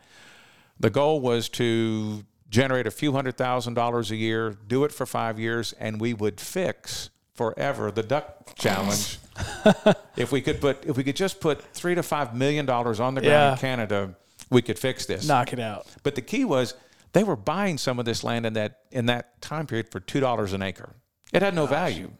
[0.78, 5.06] the goal was to generate a few hundred thousand dollars a year, do it for
[5.06, 9.18] 5 years and we would fix forever the duck challenge.
[10.16, 13.14] if we could put if we could just put 3 to 5 million dollars on
[13.14, 13.52] the ground Yeah.
[13.52, 14.14] in Canada,
[14.50, 15.26] we could fix this.
[15.26, 15.86] Knock it out.
[16.02, 16.74] But the key was
[17.12, 20.20] they were buying some of this land in that in that time period for two
[20.20, 20.94] dollars an acre.
[21.32, 22.10] It had no value.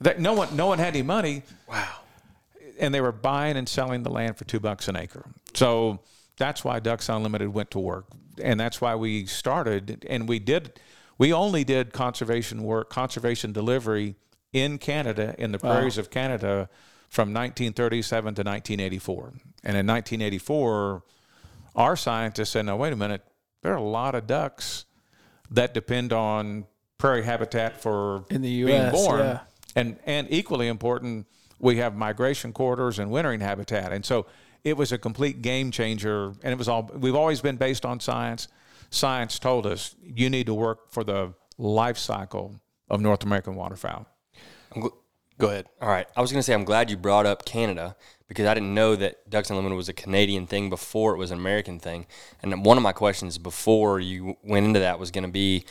[0.00, 1.42] That no one no one had any money.
[1.68, 1.88] Wow.
[2.78, 5.24] And they were buying and selling the land for two bucks an acre.
[5.54, 6.00] So
[6.36, 8.06] that's why Ducks Unlimited went to work,
[8.42, 10.06] and that's why we started.
[10.10, 10.78] And we did.
[11.18, 14.16] We only did conservation work, conservation delivery
[14.52, 16.68] in Canada, in the prairies of Canada,
[17.08, 19.32] from 1937 to 1984.
[19.64, 21.02] And in 1984,
[21.76, 23.22] our scientists said, "No, wait a minute.
[23.62, 24.86] There are a lot of ducks
[25.50, 26.66] that depend on
[26.98, 29.40] prairie habitat for In the being US, born, yeah.
[29.74, 31.26] and and equally important,
[31.58, 34.26] we have migration corridors and wintering habitat, and so
[34.64, 36.32] it was a complete game changer.
[36.42, 38.48] And it was all we've always been based on science.
[38.90, 42.54] Science told us you need to work for the life cycle
[42.88, 44.06] of North American waterfowl.
[45.38, 45.66] I'm Go ahead.
[45.80, 46.06] All right.
[46.16, 47.96] I was going to say, I'm glad you brought up Canada
[48.28, 51.38] because I didn't know that Ducks Unlimited was a Canadian thing before it was an
[51.38, 52.06] American thing.
[52.42, 55.64] And one of my questions before you went into that was going to be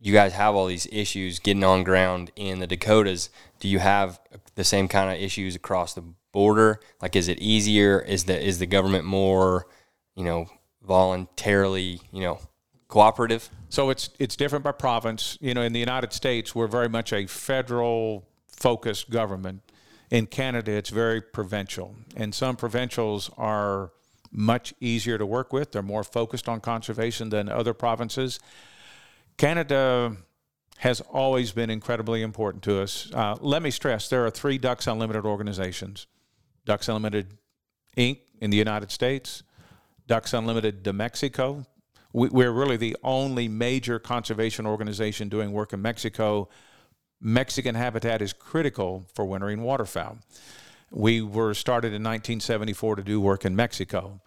[0.00, 3.30] you guys have all these issues getting on ground in the Dakotas.
[3.58, 4.20] Do you have
[4.54, 6.80] the same kind of issues across the border?
[7.02, 8.00] Like, is it easier?
[8.00, 9.66] Is the, is the government more,
[10.14, 10.46] you know,
[10.82, 12.38] voluntarily, you know,
[12.86, 13.50] cooperative?
[13.68, 15.36] So it's it's different by province.
[15.40, 18.24] You know, in the United States, we're very much a federal
[18.58, 19.62] focused government.
[20.10, 23.92] In Canada, it's very provincial, and some provincials are
[24.30, 25.72] much easier to work with.
[25.72, 28.40] They're more focused on conservation than other provinces.
[29.36, 30.16] Canada
[30.78, 33.10] has always been incredibly important to us.
[33.12, 36.06] Uh, let me stress there are three Ducks Unlimited organizations
[36.64, 37.38] Ducks Unlimited
[37.96, 38.18] Inc.
[38.40, 39.42] in the United States,
[40.06, 41.64] Ducks Unlimited de Mexico.
[42.12, 46.48] We, we're really the only major conservation organization doing work in Mexico.
[47.20, 50.18] Mexican habitat is critical for wintering waterfowl.
[50.90, 54.20] We were started in 1974 to do work in Mexico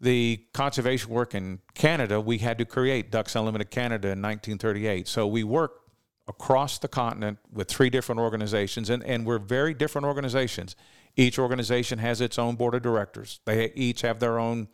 [0.00, 5.08] the conservation work in Canada, we had to create Ducks Unlimited Canada in 1938.
[5.08, 5.80] So we work
[6.28, 10.76] across the continent with three different organizations, and, and we're very different organizations.
[11.16, 13.40] Each organization has its own board of directors.
[13.44, 14.68] They each have their own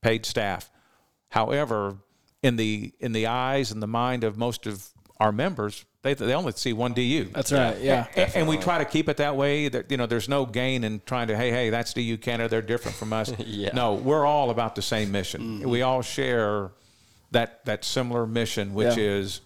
[0.00, 0.70] paid staff.
[1.30, 1.96] However,
[2.42, 6.32] in the in the eyes and the mind of most of our members, they, they
[6.34, 7.24] only see one DU.
[7.34, 7.78] That's right.
[7.80, 8.06] Yeah.
[8.16, 9.68] A- and we try to keep it that way.
[9.68, 12.48] That you know, there's no gain in trying to, hey, hey, that's DU Canada.
[12.48, 13.32] They're different from us.
[13.38, 13.70] Yeah.
[13.74, 15.68] No, we're all about the same mission.
[15.68, 16.70] We all share
[17.32, 19.04] that that similar mission, which Yeah.
[19.04, 19.40] is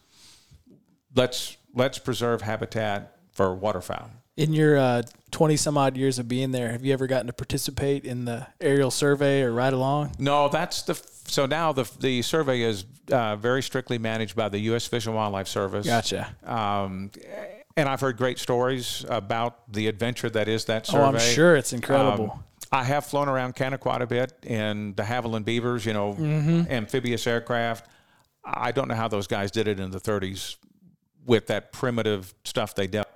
[1.15, 4.11] let's let's preserve habitat for waterfowl.
[4.37, 7.33] In your uh, 20 some odd years of being there, have you ever gotten to
[7.35, 10.13] participate in the aerial survey or ride along?
[10.19, 10.95] No, that's the
[11.33, 14.87] so now the the survey is uh, very strictly managed by the U.S.
[14.87, 15.87] Fish and Wildlife Service.
[15.87, 16.35] Gotcha.
[16.45, 17.11] Um,
[17.77, 21.03] and I've heard great stories about the adventure that is that survey.
[21.03, 22.31] Oh, I'm sure it's incredible.
[22.33, 26.15] Um, I have flown around Canada quite a bit in de Havilland Beavers, you know,
[26.15, 26.71] Mm-hmm.
[26.73, 27.89] amphibious aircraft.
[28.45, 30.57] I don't know how those guys did it in the 30s
[31.27, 33.09] with that primitive stuff they dealt.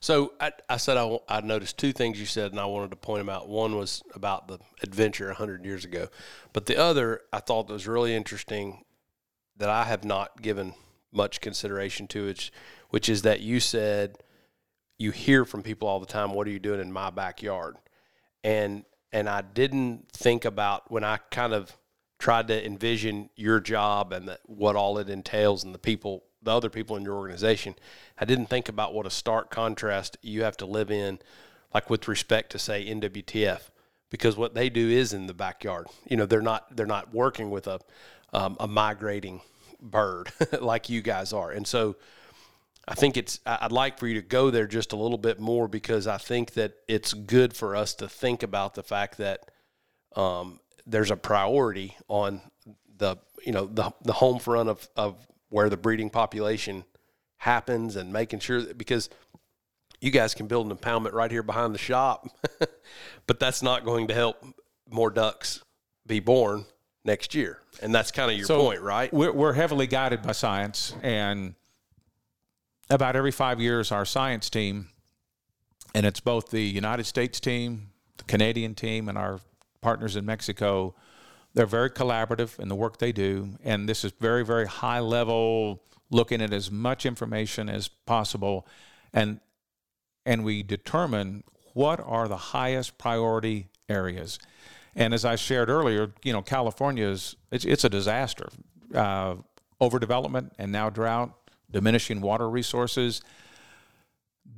[0.00, 2.96] So I, I said I, I noticed two things you said, and I wanted to
[2.96, 3.48] point them out.
[3.48, 6.08] One was about the adventure 100 years ago,
[6.52, 8.84] but the other I thought was really interesting
[9.56, 10.74] that I have not given
[11.12, 12.52] much consideration to, which,
[12.90, 14.18] which is that you said
[14.98, 17.76] you hear from people all the time, "What are you doing in my backyard?"
[18.44, 21.76] and and I didn't think about when I kind of
[22.18, 26.56] tried to envision your job and that what all it entails and the people the
[26.56, 27.74] other people in your organization,
[28.18, 31.18] I didn't think about what a stark contrast you have to live in,
[31.74, 33.60] like with respect to say NWTF,
[34.08, 35.88] because what they do is in the backyard.
[36.08, 37.80] You know, they're not they're not working with a
[38.32, 39.42] um, a migrating
[39.80, 41.96] bird like you guys are, and so.
[42.90, 43.38] I think it's.
[43.44, 46.54] I'd like for you to go there just a little bit more because I think
[46.54, 49.50] that it's good for us to think about the fact that
[50.16, 52.40] um, there's a priority on
[52.96, 55.16] the you know the the home front of of
[55.48, 56.84] where the breeding population
[57.38, 59.08] happens and making sure that because
[60.00, 62.28] you guys can build an impoundment right here behind the shop,
[63.26, 64.44] but that's not going to help
[64.88, 65.62] more ducks
[66.06, 66.64] be born
[67.04, 69.12] next year, and that's kind of your So point, right?
[69.12, 71.54] We're, we're heavily guided by science, and
[72.90, 74.88] about every five years, our science team,
[75.94, 79.40] and it's both the United States team, the Canadian team, and our
[79.80, 80.94] partners in Mexico.
[81.58, 85.82] They're very collaborative in the work they do, and this is very, very high level,
[86.08, 88.64] looking at as much information as possible,
[89.12, 89.40] and
[90.24, 91.42] and we determine
[91.74, 94.38] what are the highest priority areas.
[94.94, 98.48] And as I shared earlier, you know, California is it's, it's a disaster.
[98.94, 99.34] Uh,
[99.80, 101.36] overdevelopment and now drought,
[101.68, 103.20] diminishing water resources.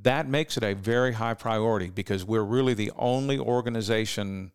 [0.03, 4.53] That makes it a very high priority because we're really the only organization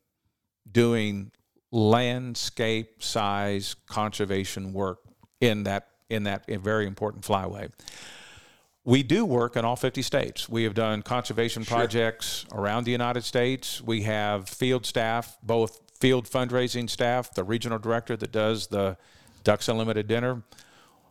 [0.71, 1.31] doing
[1.71, 4.99] landscape size conservation work
[5.41, 7.71] in that in that very important flyway.
[8.83, 10.47] We do work in all 50 states.
[10.47, 13.81] We have done conservation projects around the United States.
[13.81, 18.95] We have field staff, both field fundraising staff, the regional director that does the
[19.43, 20.43] Ducks Unlimited dinner.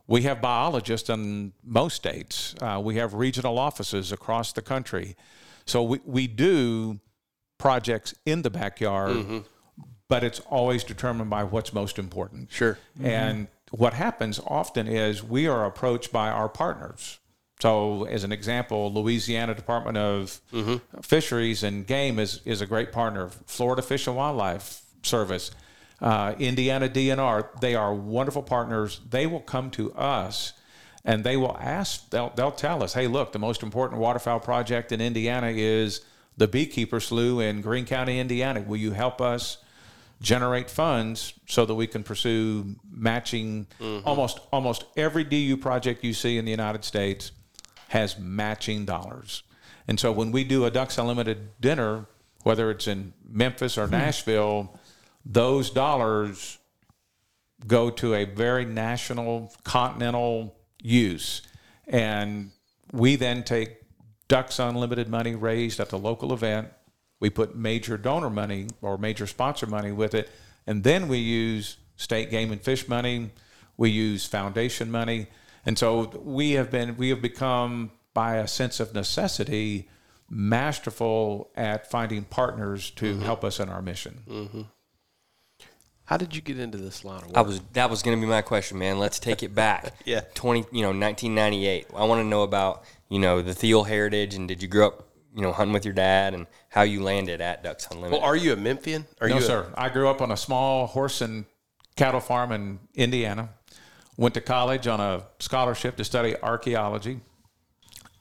[0.07, 2.55] We have biologists in most states.
[2.61, 5.17] Uh, we have regional offices across the country.
[5.67, 7.01] So we, we do
[7.59, 9.45] projects in the backyard,
[10.09, 12.51] but it's always determined by what's most important.
[12.53, 12.79] Sure.
[13.03, 17.19] And what happens often is we are approached by our partners.
[17.61, 20.41] So, as an example, Louisiana Department of
[21.03, 23.31] Fisheries and Game is, is a great partner.
[23.47, 25.51] Florida Fish and Wildlife Service,
[26.01, 29.01] uh, Indiana DNR, they are wonderful partners.
[29.09, 30.53] They will come to us
[31.05, 34.91] and they will ask, they'll, they'll tell us, hey, look, the most important waterfowl project
[34.91, 36.01] in Indiana is
[36.37, 38.61] the beekeeper slough in Greene County, Indiana.
[38.61, 39.59] Will you help us
[40.25, 44.09] generate funds so that we can pursue matching mm-hmm.
[44.09, 47.31] almost almost every DU project you see in the United States
[47.89, 49.43] has matching dollars.
[49.87, 52.07] And so when we do a Ducks Unlimited dinner,
[52.43, 53.93] whether it's in Memphis or hmm.
[53.93, 54.81] Nashville,
[55.27, 56.59] those dollars
[57.67, 61.43] go to a very national, continental use.
[61.87, 62.51] And
[62.93, 63.77] we then take
[64.29, 66.69] Ducks Unlimited money raised at the local event.
[67.25, 70.29] We put major donor money or major sponsor money with it.
[70.67, 73.31] And then we use state game and fish money.
[73.79, 75.29] We use foundation money.
[75.65, 79.89] And so we have been, we have become, by a sense of necessity,
[80.29, 83.23] masterful at finding partners to mm-hmm.
[83.23, 84.23] help us in our mission.
[84.29, 84.63] Mm-hmm.
[86.05, 87.39] How did you get into this line of work?
[87.39, 88.99] I was that was going to be my question, man.
[88.99, 89.95] Let's take it back.
[90.05, 90.21] Yeah.
[90.35, 91.87] twenty, you know, nineteen ninety eight.
[91.97, 95.09] I want to know about you know the Thiel heritage and did you grow up,
[95.35, 98.13] you know, hunting with your dad and how you landed at Ducks Unlimited.
[98.21, 99.07] well, are you a Memphian?
[99.21, 99.67] Are no, you a- sir.
[99.77, 101.45] I grew up on a small horse and
[101.97, 103.51] cattle farm in Indiana.
[104.17, 107.21] Went to college on a scholarship to study archaeology.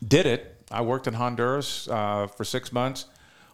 [0.06, 0.49] Did it.
[0.71, 3.06] I worked in Honduras uh, for six months.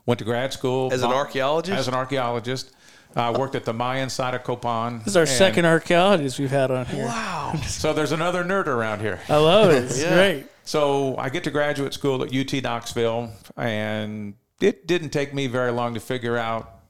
[0.05, 1.77] Went to grad school As an archaeologist?
[1.77, 2.71] As an archaeologist,
[3.15, 4.99] uh, worked at the Mayan site of Copan.
[4.99, 7.05] This is our And second archaeologist we've had on here.
[7.05, 7.55] Wow.
[7.67, 9.19] So there's another nerd around here.
[9.27, 9.83] I love it.
[9.89, 10.13] It's Yeah.
[10.15, 10.45] great.
[10.69, 15.71] So I get to graduate school at UT Knoxville, and it didn't take me very
[15.71, 16.82] long to figure out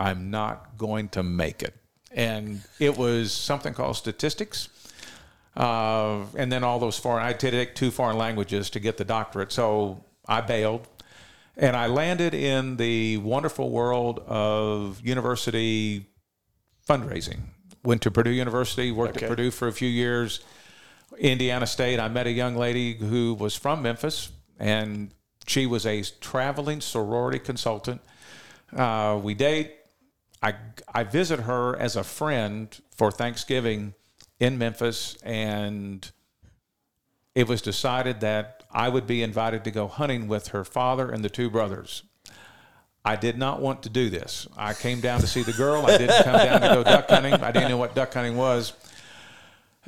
[0.00, 1.74] I'm not going to make it.
[2.10, 4.70] And it was something called statistics.
[5.54, 8.96] Uh, and then all those foreign, I had to take two foreign languages to get
[8.96, 9.52] the doctorate.
[9.52, 10.88] So I bailed.
[11.54, 16.06] And I landed in the wonderful world of university
[16.88, 17.40] fundraising.
[17.84, 19.26] Went to Purdue University, worked Okay.
[19.26, 20.40] at Purdue for a few years.
[21.18, 25.12] Indiana State, I met a young lady who was from Memphis, and
[25.46, 28.00] she was a traveling sorority consultant.
[28.74, 29.74] Uh, we date.
[30.42, 30.54] I,
[30.94, 33.94] I visit her as a friend for Thanksgiving
[34.38, 36.10] in Memphis, and
[37.34, 41.24] it was decided that I would be invited to go hunting with her father and
[41.24, 42.04] the two brothers.
[43.04, 44.46] I did not want to do this.
[44.56, 45.86] I came down to see the girl.
[45.86, 47.32] I didn't come down to go duck hunting.
[47.32, 48.74] I didn't know what duck hunting was.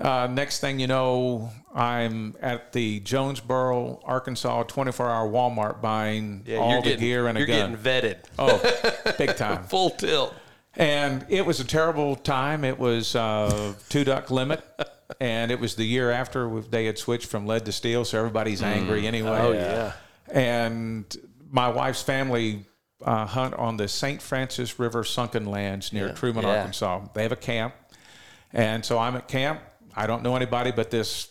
[0.00, 6.56] Uh, next thing you know, I'm at the Jonesboro, Arkansas 24 hour Walmart buying Yeah,
[6.58, 7.76] all you're the getting, gear and a you're gun.
[7.76, 7.76] getting
[8.12, 8.16] vetted.
[8.38, 9.64] oh, big time.
[9.68, 10.34] Full tilt.
[10.76, 12.64] And it was a terrible time.
[12.64, 14.62] It was uh, two duck limit,
[15.20, 18.62] and it was the year after they had switched from lead to steel, so everybody's
[18.62, 19.38] angry anyway.
[19.40, 19.92] Oh yeah.
[20.32, 21.04] And
[21.50, 22.64] my wife's family
[23.04, 24.22] uh, hunt on the St.
[24.22, 26.58] Francis River sunken lands near Truman, Yeah.
[26.58, 27.00] Arkansas.
[27.14, 27.74] They have a camp,
[28.52, 29.60] and so I'm at camp.
[29.96, 31.28] I don't know anybody, but this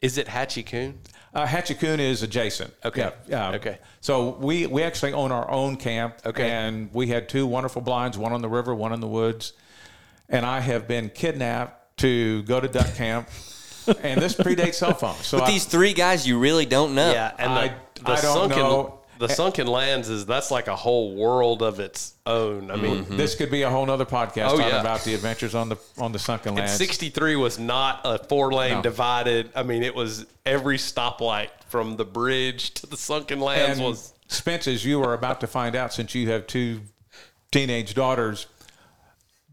[0.00, 0.98] Is it Hatchie Coon?
[1.34, 2.72] uh, Hatchie Coon is adjacent.
[2.84, 3.10] Okay.
[3.28, 3.48] Yeah.
[3.50, 3.78] uh, Okay.
[4.00, 6.16] So we we actually own our own camp.
[6.26, 6.50] Okay.
[6.50, 9.52] And we had two wonderful blinds, one on the river, one in the woods.
[10.28, 13.28] And I have been kidnapped to go to duck camp.
[14.02, 15.26] and this predates cell phones.
[15.26, 17.12] So With I, these three guys you really don't know.
[17.12, 19.01] Yeah, and the, I- the I don't sunken know.
[19.18, 22.70] The sunken lands is that's like a whole world of its own.
[22.70, 23.16] I mean, mm-hmm.
[23.16, 24.80] this could be a whole other podcast Oh, talking yeah.
[24.80, 26.72] about the adventures on the on the sunken lands.
[26.72, 28.82] 63 was not a four lane No.
[28.82, 29.50] divided.
[29.54, 34.12] I mean, it was every stoplight from the bridge to the sunken lands and was.
[34.28, 36.80] Spence, as you are about to find out, since you have two
[37.50, 38.46] teenage daughters,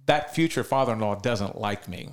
[0.05, 2.09] that future father-in-law doesn't like me.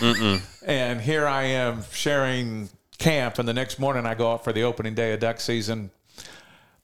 [0.66, 2.68] and here I am sharing
[2.98, 5.90] camp, and the next morning I go out for the opening day of duck season.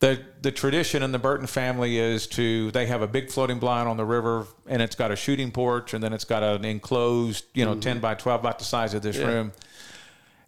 [0.00, 3.88] The the tradition in the Burton family is to they have a big floating blind
[3.88, 7.44] on the river, and it's got a shooting porch, and then it's got an enclosed,
[7.52, 8.02] you know, ten mm-hmm.
[8.02, 9.52] by twelve, about the size of this room.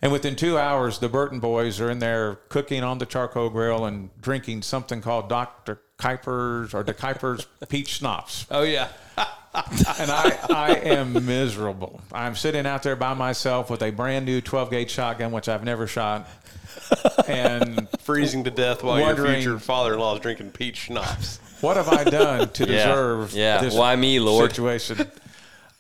[0.03, 3.85] And within two hours, the Burton boys are in there cooking on the charcoal grill
[3.85, 5.81] and drinking something called Dr.
[5.97, 8.47] Kuyper's or the Kuyper's peach schnapps.
[8.51, 8.89] Oh, yeah.
[9.55, 12.01] And I, I am miserable.
[12.11, 15.63] I'm sitting out there by myself with a brand new 12 gauge shotgun, which I've
[15.63, 16.27] never shot.
[17.29, 21.39] And Freezing to death while your future father in law is drinking peach schnapps.
[21.61, 22.87] what have I done to Yeah.
[22.89, 23.61] deserve Yeah.
[23.61, 24.51] this Why me, Lord?
[24.51, 25.11] situation?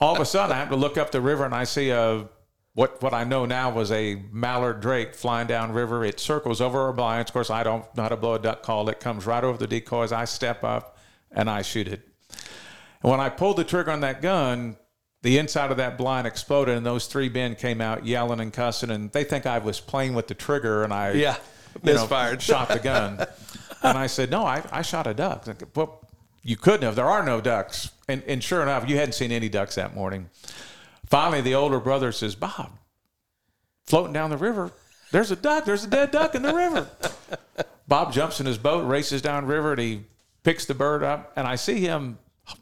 [0.01, 2.27] All of a sudden, I have to look up the river and I see a
[2.75, 6.05] what what I know now was a mallard drake flying down river.
[6.05, 7.31] It circles over our blinds.
[7.31, 8.89] Of course, I don't know how to blow a duck call.
[8.89, 10.11] It comes right over the decoys.
[10.11, 10.97] I step up
[11.31, 12.01] and I shoot it.
[13.03, 14.77] And when I pulled the trigger on that gun,
[15.23, 18.91] the inside of that blind exploded, and those three men came out yelling and cussing,
[18.91, 21.37] and they think I was playing with the trigger, and I Yeah.
[21.85, 22.43] you know, Misfired.
[22.51, 23.25] shot the gun.
[23.83, 25.47] and I said, no, I, I shot a duck.
[25.47, 26.01] Like, Well,
[26.43, 26.97] you couldn't have.
[26.97, 27.91] There are no ducks.
[28.09, 30.29] And, and sure enough, you hadn't seen any ducks that morning.
[31.07, 32.73] Finally, the older brother says, Bob,
[33.87, 34.73] floating down the river,
[35.13, 35.65] there's a duck.
[35.65, 36.89] There's a dead duck in the river.
[37.87, 40.03] Bob jumps in his boat, races down river, and he
[40.43, 41.33] picks the bird up.
[41.37, 42.19] And I see him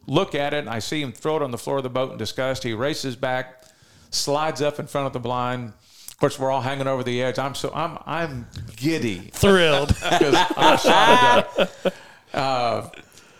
[0.06, 2.12] look at it, and I see him throw it on the floor of the boat
[2.12, 2.62] in disgust.
[2.62, 3.64] He races back,
[4.10, 5.72] slides up in front of the blind.
[6.08, 7.38] Of course, we're all hanging over the edge.
[7.38, 9.88] I'm so I'm I'm giddy Thrilled.
[9.88, 11.94] because I shot a duck.
[12.34, 12.88] Uh,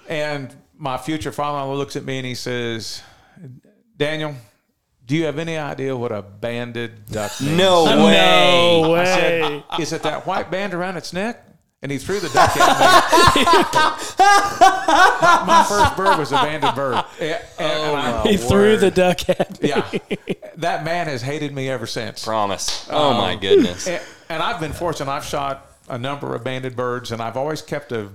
[0.09, 3.03] and my future father-in-law looks at me and he says,
[3.97, 4.35] "Daniel,
[5.07, 7.93] do you have any idea what a banded duck means?" No way.
[8.83, 9.65] no I said, way.
[9.79, 11.47] Is it that white band around its neck?
[11.83, 13.45] And he threw the duck at me.
[13.45, 13.97] my,
[15.47, 17.05] my first bird was a banded bird.
[17.21, 19.69] And- oh, and I- He threw the duck at me.
[19.71, 19.91] yeah,
[20.57, 22.25] that man has hated me ever since.
[22.25, 22.89] Promise.
[22.91, 23.87] Um, oh my goodness.
[23.89, 25.11] And, and I've been fortunate.
[25.11, 28.11] I've shot a number of banded birds, and I've always kept a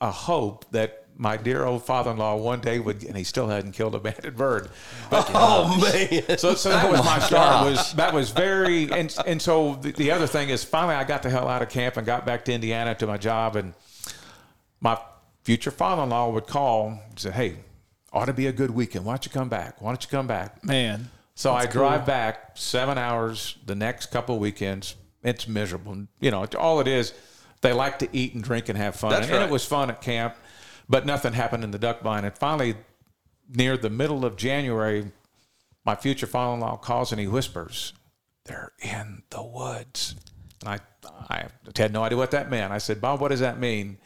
[0.00, 3.94] a hope that my dear old father-in-law one day would, and he still hadn't killed
[3.94, 4.70] a banded bird.
[5.10, 5.78] Oh, but, Oh,
[6.28, 6.38] man.
[6.38, 7.64] so, so that oh, was my start.
[7.70, 11.22] Was that was very, and and so the, the other thing is, finally I got
[11.22, 13.74] the hell out of camp and got back to Indiana to my job, and
[14.80, 14.98] my
[15.44, 17.56] future father-in-law would call and say, "Hey,
[18.12, 19.04] ought to be a good weekend.
[19.04, 19.80] Why don't you come back?
[19.82, 21.10] Why don't you come back?" Man.
[21.34, 24.96] So I drive back seven hours the next couple weekends.
[25.22, 26.06] It's miserable.
[26.20, 27.14] You know, all it is,
[27.62, 29.14] they like to eat and drink and have fun.
[29.14, 30.36] And, and it was fun at camp,
[30.92, 32.26] but nothing happened in the duck blind.
[32.26, 32.76] And finally,
[33.48, 35.10] near the middle of January,
[35.86, 37.94] my future father-in-law calls and he whispers,
[38.44, 40.14] "They're in the woods."
[40.60, 40.80] And I,
[41.30, 42.74] I had no idea what that meant.
[42.74, 43.96] I said, "Bob, what does that mean?"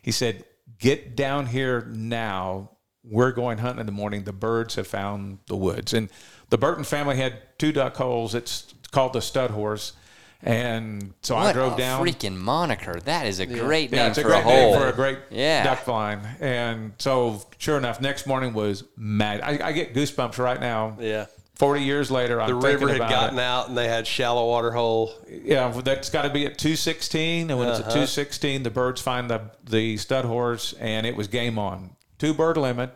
[0.00, 0.44] He said,
[0.78, 2.70] "Get down here now.
[3.02, 4.22] We're going hunting in the morning.
[4.22, 6.10] The birds have found the woods." And
[6.50, 8.36] the Burton family had two duck holes.
[8.36, 9.94] It's called the Stud Horse.
[10.42, 12.04] And so I What drove a down.
[12.06, 13.00] freaking moniker.
[13.04, 14.72] That is a great Yeah, name it's a for great a hole.
[14.72, 15.64] name for a great Yeah.
[15.64, 16.20] duck blind.
[16.40, 19.40] And so, sure enough, next morning was mad.
[19.42, 20.96] I, I get goosebumps right now.
[21.00, 21.26] Yeah.
[21.54, 23.42] Forty years later, I'm The river had about gotten it.
[23.42, 25.10] out and they had shallow water hole.
[25.26, 27.48] Yeah, that's got to be at two sixteen.
[27.50, 27.78] And when Uh-huh.
[27.78, 31.58] it's at two sixteen, the birds find the the stud horse, and it was game
[31.58, 31.92] on.
[32.18, 32.90] Two bird limit.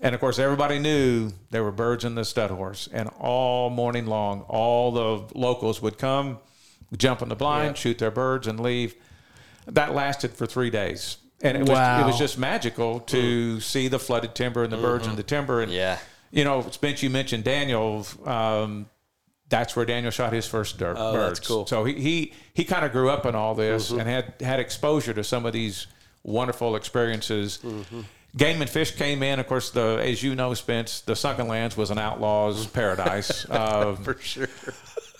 [0.00, 2.88] And of course, everybody knew there were birds in the stud horse.
[2.92, 6.38] And all morning long, all the locals would come,
[6.96, 8.94] jump in the blind, shoot their birds, and leave.
[9.66, 11.16] That lasted for three days.
[11.42, 15.06] And it was, it was just magical to see the flooded timber and the birds
[15.08, 15.60] in the timber.
[15.60, 15.98] And, Yeah.
[16.30, 18.06] you know, Spence, you mentioned Daniel.
[18.24, 18.86] Um,
[19.48, 21.38] that's where Daniel shot his first dirt Oh, birds.
[21.40, 21.66] that's cool.
[21.66, 25.12] So he he, he kind of grew up in all this and had had exposure
[25.14, 25.88] to some of these
[26.22, 27.58] wonderful experiences.
[28.36, 29.38] Game and Fish came in.
[29.40, 33.44] Of course, the as you know, Spence, the Sunken Lands was an outlaw's paradise.
[33.50, 34.48] Uh, For sure.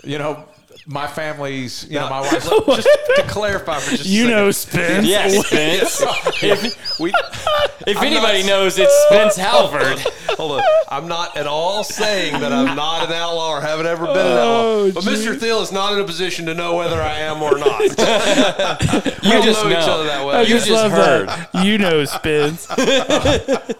[0.03, 0.47] you know,
[0.87, 2.47] my family's, you know, my Now, wife's.
[2.85, 4.31] just to clarify for just a You second.
[4.37, 5.07] know, Spence.
[5.07, 6.01] Yes, Spence.
[6.43, 7.13] if we
[7.87, 9.99] if I'm anybody not- knows, it's Spence Halford.
[10.37, 10.63] hold on.
[10.89, 14.27] I'm not at all saying that I'm not an outlaw or haven't ever been an
[14.27, 14.63] oh, outlaw.
[14.89, 15.33] Oh, But Mr.
[15.35, 15.39] gee.
[15.39, 17.81] Thiel is not in a position to know whether I am or not.
[17.81, 19.79] You don't just know know.
[19.79, 20.37] each other that well.
[20.37, 21.29] I You just, just love heard.
[21.29, 21.65] that.
[21.65, 22.69] You know, Spence.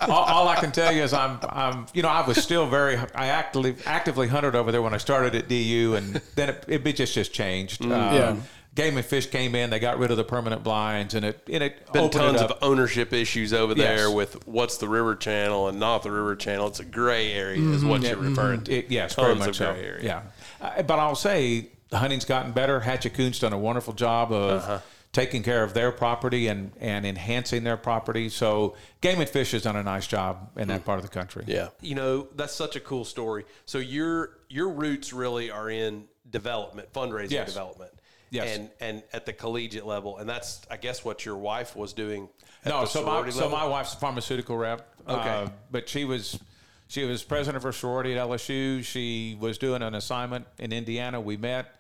[0.01, 2.97] all, all I can tell you is I'm, I'm, you know, I was still very,
[3.15, 6.82] I actively, actively hunted over there when I started at DU, and then it, it
[6.83, 7.85] be- just just changed.
[7.85, 8.37] Uh, Yeah.
[8.75, 11.63] Game and Fish came in; they got rid of the permanent blinds, and it, and
[11.63, 12.63] it been opened tons it up.
[12.63, 16.69] of ownership issues over there with what's the river channel and not the river channel.
[16.69, 18.73] It's a gray area, is what you're referring to.
[18.73, 19.73] It, yes, very Tons much of so.
[19.75, 20.03] gray area.
[20.03, 20.23] Yeah,
[20.67, 22.81] uh, but I'll say the hunting's gotten better.
[22.81, 24.79] Hatchie Coon's done a wonderful job of Uh-huh.
[25.13, 28.31] taking care of their property and and enhancing their property.
[28.31, 31.45] So Game and Fish has done a nice job in that part of the country.
[31.47, 31.69] Yeah.
[31.83, 33.45] You know, that's such a cool story.
[33.67, 37.49] So your your roots really are in development, fundraising Yes.
[37.49, 37.93] development.
[38.31, 38.57] Yes.
[38.57, 40.17] And and at the collegiate level.
[40.19, 42.29] And that's I guess what your wife was doing
[42.65, 44.89] at No, the so my sorority so my wife's a pharmaceutical rep.
[45.07, 45.29] Okay.
[45.29, 46.41] uh, but she was
[46.89, 48.83] she was president of her sorority at LSU.
[48.83, 51.21] She was doing an assignment in Indiana.
[51.21, 51.75] We met,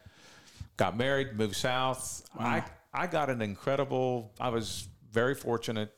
[0.77, 2.29] got married, moved south.
[2.39, 2.63] I
[2.95, 4.31] I got an incredible.
[4.39, 5.95] I was very fortunate.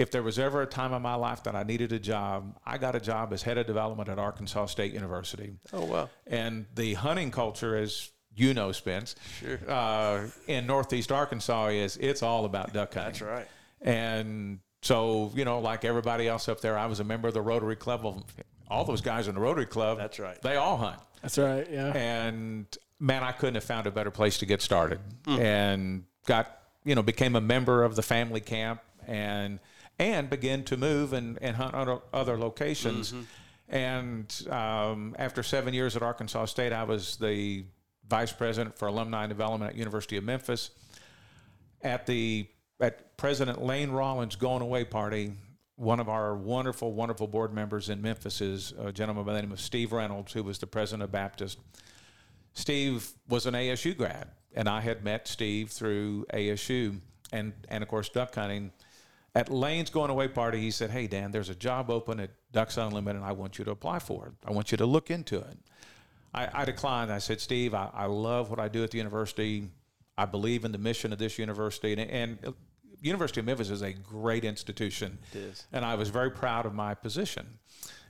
[0.00, 2.78] If there was ever a time in my life that I needed a job, I
[2.78, 5.52] got a job as head of development at Arkansas State University.
[5.74, 6.08] Oh wow.
[6.26, 9.58] And the hunting culture, as you know, Spence, Sure.
[9.68, 13.12] uh, in Northeast Arkansas, is it's all about duck hunting.
[13.12, 13.48] That's right.
[13.82, 17.42] And so, you know, like everybody else up there, I was a member of the
[17.42, 18.06] Rotary Club.
[18.06, 18.24] Of
[18.70, 20.40] all those guys in the Rotary Club, That's right.
[20.40, 21.00] They all hunt.
[21.20, 21.68] That's right.
[21.70, 21.92] Yeah.
[21.94, 22.66] And
[22.98, 25.00] man, I couldn't have found a better place to get started.
[25.26, 25.38] Hmm.
[25.40, 29.58] And got, you know, became a member of the family camp and
[30.00, 33.12] and begin to move and, and hunt other, other locations.
[33.12, 33.22] Mm-hmm.
[33.68, 37.64] And um, after seven years at Arkansas State, I was the
[38.08, 40.70] vice president for alumni development at University of Memphis.
[41.82, 42.48] At the
[42.80, 45.32] at President Lane Rawlins' going away party,
[45.76, 49.52] one of our wonderful, wonderful board members in Memphis is a gentleman by the name
[49.52, 51.58] of Steve Reynolds, who was the president of Baptist.
[52.54, 57.00] Steve was an ASU grad, and I had met Steve through ASU
[57.32, 58.72] and, and of course, duck hunting.
[59.34, 62.76] At Lane's going away party, he said, Hey, Dan, there's a job open at Ducks
[62.76, 64.32] Unlimited, and I want you to apply for it.
[64.44, 65.58] I want you to look into it.
[66.34, 67.12] I, I declined.
[67.12, 69.68] I said, Steve, I, I love what I do at the university.
[70.18, 71.92] I believe in the mission of this university.
[71.92, 72.52] And, and uh,
[73.00, 75.18] University of Memphis is a great institution.
[75.32, 75.66] It is.
[75.72, 77.58] And I was very proud of my position.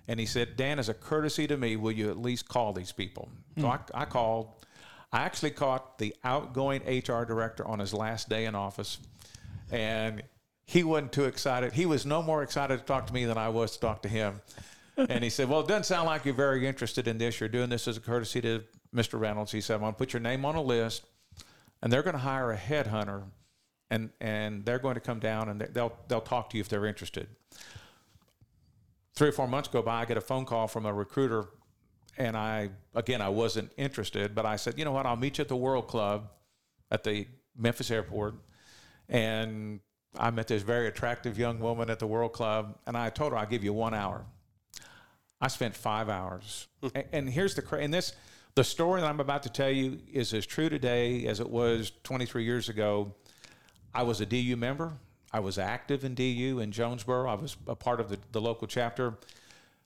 [0.08, 2.92] And he said, Dan, as a courtesy to me, will you at least call these
[2.92, 3.30] people?
[3.58, 3.72] So hmm.
[3.72, 4.48] I, I called.
[5.12, 8.98] I actually caught the outgoing HR director on his last day in office.
[9.72, 10.22] And
[10.70, 11.72] he wasn't too excited.
[11.72, 14.08] He was no more excited to talk to me than I was to talk to
[14.08, 14.40] him.
[14.96, 17.40] and he said, Well, it doesn't sound like you're very interested in this.
[17.40, 18.62] You're doing this as a courtesy to
[18.94, 19.18] Mr.
[19.18, 19.50] Reynolds.
[19.50, 21.06] He said, I'm going to put your name on a list,
[21.82, 23.24] and they're going to hire a headhunter,
[23.90, 26.86] and, and they're going to come down and they'll, they'll talk to you if they're
[26.86, 27.26] interested.
[29.16, 31.46] Three or four months go by, I get a phone call from a recruiter,
[32.16, 35.04] and I, again, I wasn't interested, but I said, You know what?
[35.04, 36.30] I'll meet you at the World Club
[36.92, 38.36] at the Memphis airport.
[39.08, 39.80] And
[40.18, 43.38] I met this very attractive young woman at the World Club, and I told her
[43.38, 44.24] I'll give you one hour.
[45.40, 46.88] I spent five hours, hmm.
[46.94, 48.12] and, and here's the and this
[48.54, 51.92] the story that I'm about to tell you is as true today as it was
[52.02, 53.14] 23 years ago.
[53.94, 54.92] I was a DU member.
[55.32, 57.30] I was active in DU in Jonesboro.
[57.30, 59.14] I was a part of the, the local chapter.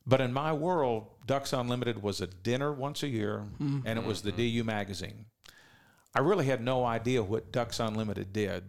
[0.06, 3.80] But in my world, Ducks Unlimited was a dinner once a year, mm-hmm.
[3.86, 4.58] and it was the mm-hmm.
[4.58, 5.26] DU magazine.
[6.14, 8.64] I really had no idea what Ducks Unlimited did.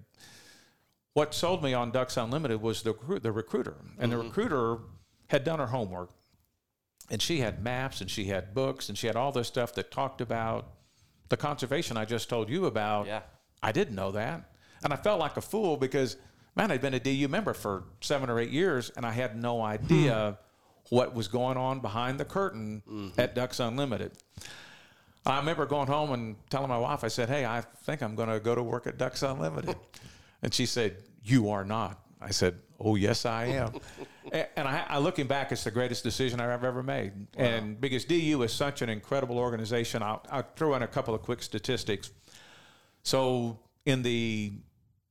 [1.16, 4.28] What sold me on Ducks Unlimited was the the recruiter, and the mm-hmm.
[4.28, 4.80] recruiter
[5.28, 6.10] had done her homework,
[7.10, 9.92] and she had maps and she had books and she had all this stuff that
[9.92, 10.74] talked about
[11.30, 13.08] the conservation I just told you about.
[13.08, 13.22] Yeah.
[13.64, 14.52] I didn't know that,
[14.84, 16.18] and I felt like a fool because
[16.54, 19.62] man, I'd been a DU member for seven or eight years, and I had no
[19.62, 20.38] idea
[20.90, 20.96] hmm.
[20.98, 23.18] what was going on behind the curtain mm-hmm.
[23.18, 24.12] at Ducks Unlimited.
[25.26, 28.30] I remember going home and telling my wife, I said, Hey, I think I'm going
[28.30, 29.78] to go to work at Ducks Unlimited.
[30.46, 32.00] and she said, You are not.
[32.22, 33.74] I said, Oh, yes, I am.
[34.32, 37.14] And I, I, looking back, it's the greatest decision I've ever made.
[37.38, 41.22] And because DU is such an incredible organization, I'll, I'll throw in a couple of
[41.22, 42.10] quick statistics.
[43.04, 44.54] So, in the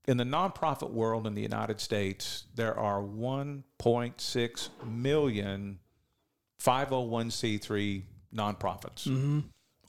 [0.08, 5.78] in the nonprofit world in the United States, there are 1.6 million
[6.60, 8.02] 501c3
[8.34, 9.06] nonprofits.
[9.06, 9.40] Mm-hmm.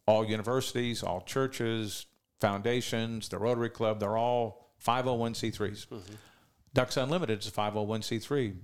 [0.06, 2.06] All universities, all churches,
[2.40, 5.88] foundations, the Rotary Club, they're all 501c3s.
[5.88, 6.14] Mm-hmm.
[6.74, 8.56] Ducks Unlimited is a 501c3.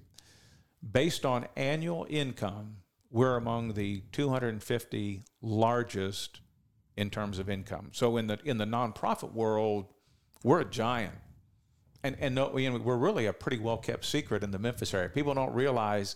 [0.92, 2.78] based on annual income,
[3.10, 6.42] we're among the 250 largest
[6.98, 7.90] in terms of income.
[7.94, 9.88] So in the in the nonprofit world,
[10.44, 11.16] we're a giant,
[12.04, 15.10] and and no, we're really a pretty well kept secret in the Memphis area.
[15.10, 16.16] People don't realize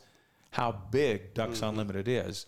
[0.52, 1.70] how big Ducks mm-hmm.
[1.70, 2.46] Unlimited is.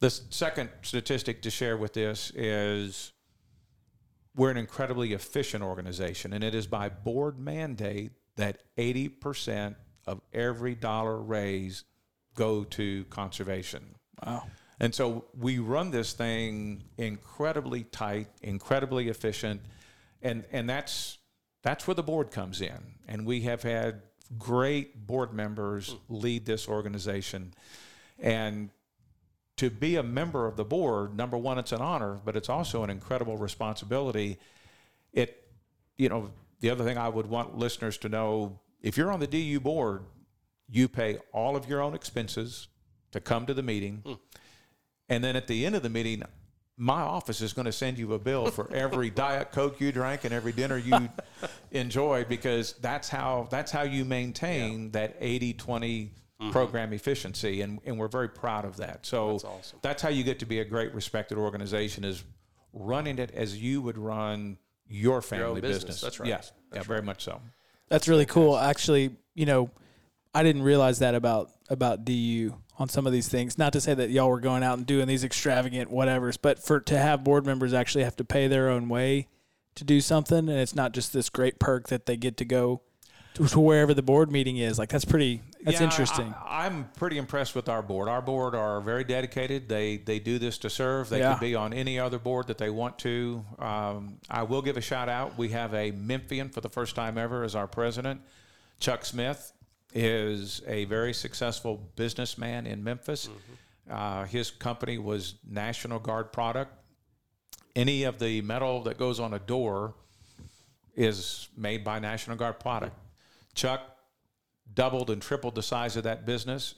[0.00, 3.12] The second statistic to share with this is
[4.36, 9.76] we're an incredibly efficient organization, and it is by board mandate that 80%
[10.06, 11.84] of every dollar raised
[12.34, 13.94] go to conservation.
[14.24, 14.44] Wow.
[14.80, 19.60] And so we run this thing incredibly tight, incredibly efficient,
[20.20, 21.18] and and that's
[21.62, 22.78] that's where the board comes in.
[23.06, 24.02] And we have had
[24.36, 26.14] great board members hmm.
[26.14, 27.54] lead this organization,
[28.18, 28.70] and
[29.56, 32.82] to be a member of the board, number one, it's an honor, but it's also
[32.82, 34.38] an incredible responsibility.
[35.12, 35.44] It,
[35.96, 36.30] you know,
[36.60, 40.04] the other thing I would want listeners to know: if you're on the DU board,
[40.68, 42.68] you pay all of your own expenses
[43.12, 44.02] to come to the meeting.
[44.04, 44.12] Hmm.
[45.08, 46.22] And then at the end of the meeting,
[46.76, 50.24] my office is going to send you a bill for every diet coke you drank
[50.24, 51.08] and every dinner you
[51.70, 55.16] enjoyed because that's how that's how you maintain that
[56.48, 59.06] 80-20 program efficiency and, and we're very proud of that.
[59.06, 59.78] So that's, awesome.
[60.00, 62.24] how you get to be a great respected organization is
[62.72, 66.00] running it as you would run your family business.
[66.00, 66.28] That's right.
[66.28, 66.52] Yes.
[66.72, 67.40] yeah, very much so.
[67.88, 68.56] That's really cool.
[68.56, 69.70] Actually, you know,
[70.34, 73.56] I didn't realize that about about DU on some of these things.
[73.56, 76.80] Not to say that y'all were going out and doing these extravagant whatevers, but for
[76.80, 79.28] to have board members actually have to pay their own way
[79.76, 82.82] to do something, and it's not just this great perk that they get to go
[83.34, 84.78] to, to wherever the board meeting is.
[84.78, 85.42] Like that's pretty.
[85.62, 86.34] That's Yeah, interesting.
[86.44, 88.08] I, am pretty impressed with our board.
[88.08, 89.68] Our board are very dedicated.
[89.68, 91.08] They they do this to serve.
[91.08, 91.32] They Yeah.
[91.34, 93.44] could be on any other board that they want to.
[93.58, 95.36] Um, I will give a shout out.
[95.36, 98.20] We have a Memphian for the first time ever as our president.
[98.80, 99.52] Chuck Smith
[99.92, 103.28] is a very successful businessman in Memphis.
[103.90, 106.72] Uh, his company was National Guard product.
[107.76, 109.94] Any of the metal that goes on a door
[110.96, 112.94] is made by National Guard product.
[113.54, 113.96] Chuck
[114.72, 116.74] doubled and tripled the size of that business.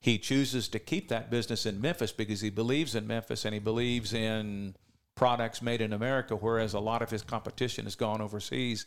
[0.00, 3.60] He chooses to keep that business in Memphis because he believes in Memphis and he
[3.60, 4.74] believes in
[5.14, 8.86] products made in America, whereas a lot of his competition has gone overseas.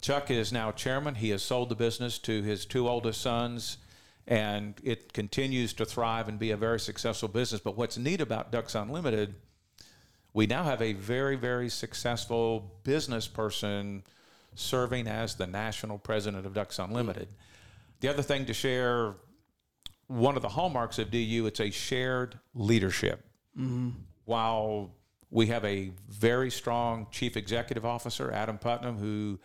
[0.00, 1.14] Chuck is now chairman.
[1.14, 3.78] He has sold the business to his two oldest sons,
[4.26, 7.60] and it continues to thrive and be a very successful business.
[7.62, 9.34] But what's neat about Ducks Unlimited,
[10.34, 14.02] we now have a very, very successful business person
[14.54, 17.28] serving as the national president of Ducks Unlimited.
[18.00, 19.14] The other thing to share,
[20.06, 23.24] one of the hallmarks of DU, it's a shared leadership.
[24.24, 24.94] While
[25.30, 29.38] we have a very strong chief executive officer, Adam Putnam, who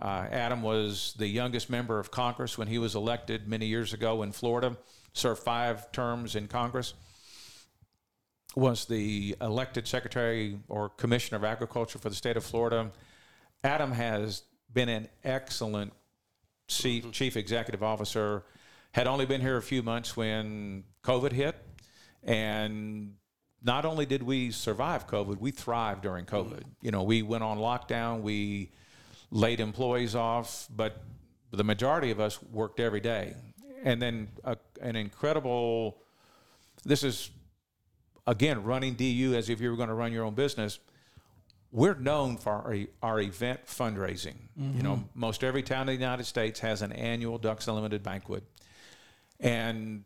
[0.00, 4.22] uh, Adam was the youngest member of Congress when he was elected many years ago
[4.22, 4.76] in Florida,
[5.12, 6.94] served five terms in Congress
[8.56, 12.90] was the elected secretary or commissioner of agriculture for the state of Florida.
[13.62, 14.42] Adam has
[14.72, 15.92] been an excellent
[16.68, 17.10] chief, mm-hmm.
[17.10, 18.44] chief executive officer.
[18.92, 21.56] Had only been here a few months when COVID hit,
[22.24, 23.14] and
[23.62, 26.54] not only did we survive COVID, we thrived during mm-hmm.
[26.54, 26.62] COVID.
[26.82, 28.70] You know, we went on lockdown, we
[29.30, 31.02] laid employees off, but
[31.52, 33.34] the majority of us worked every day.
[33.84, 35.98] And then a, an incredible.
[36.84, 37.30] This is
[38.26, 40.78] again, running DU as if you were going to run your own business,
[41.72, 44.34] we're known for our, our event fundraising.
[44.76, 48.42] You know, most every town in the United States has an annual Ducks Unlimited banquet.
[49.38, 50.04] And,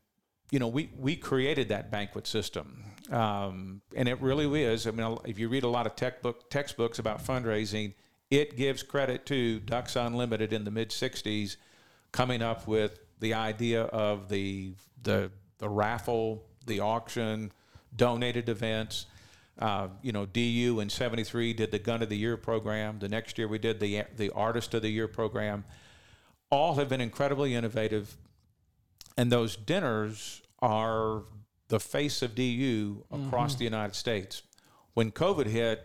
[0.50, 2.84] you know, we, we created that banquet system.
[3.10, 4.86] Um, and it really is.
[4.86, 7.94] I mean, if you read a lot of tech book, textbooks about fundraising,
[8.30, 11.56] it gives credit to Ducks Unlimited in the mid 60s
[12.12, 17.52] coming up with the idea of the, the, the raffle, the auction,
[17.96, 19.06] donated events.
[19.58, 22.98] Uh, you know, DU in '73 did the Gun of the Year program.
[22.98, 25.64] The next year we did the the Artist of the Year program.
[26.50, 28.16] All have been incredibly innovative,
[29.16, 31.22] and those dinners are
[31.68, 34.42] the face of DU across the United States.
[34.94, 35.84] When COVID hit,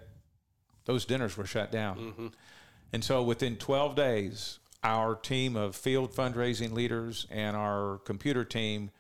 [0.86, 2.32] those dinners were shut down,
[2.92, 8.92] and so within 12 days, our team of field fundraising leaders and our computer team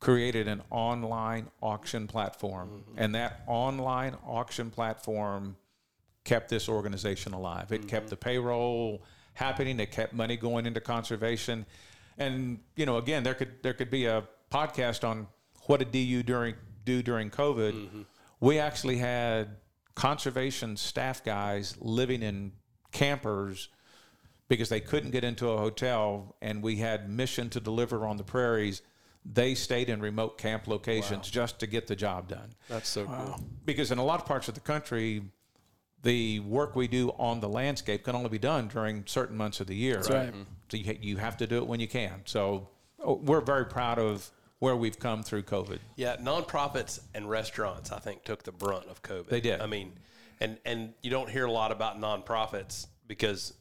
[0.00, 2.68] created an online auction platform.
[2.68, 2.98] Mm-hmm.
[2.98, 5.56] And that online auction platform
[6.24, 7.72] kept this organization alive.
[7.72, 8.10] It kept mm-hmm.
[8.10, 9.02] the payroll
[9.34, 11.66] happening, it kept money going into conservation.
[12.18, 15.28] And, you know, again, there could there could be a podcast on
[15.66, 17.72] what did DU during do during COVID.
[17.72, 18.02] Mm-hmm.
[18.40, 19.56] We actually had
[19.94, 22.52] conservation staff guys living in
[22.92, 23.68] campers
[24.48, 28.24] because they couldn't get into a hotel and we had mission to deliver on the
[28.24, 28.82] prairies.
[29.30, 32.54] They stayed in remote camp locations just to get the job done.
[32.68, 33.34] That's so cool.
[33.34, 35.22] Um, because in a lot of parts of the country,
[36.02, 39.66] the work we do on the landscape can only be done during certain months of
[39.66, 39.96] the year.
[39.96, 40.34] That's right.
[40.70, 42.22] So you, you have to do it when you can.
[42.24, 42.68] So
[43.00, 45.78] oh, we're very proud of where we've come through COVID.
[45.96, 49.28] Yeah, nonprofits and restaurants, I think, took the brunt of COVID.
[49.28, 49.60] They did.
[49.60, 49.92] I mean,
[50.40, 53.54] and and you don't hear a lot about nonprofits because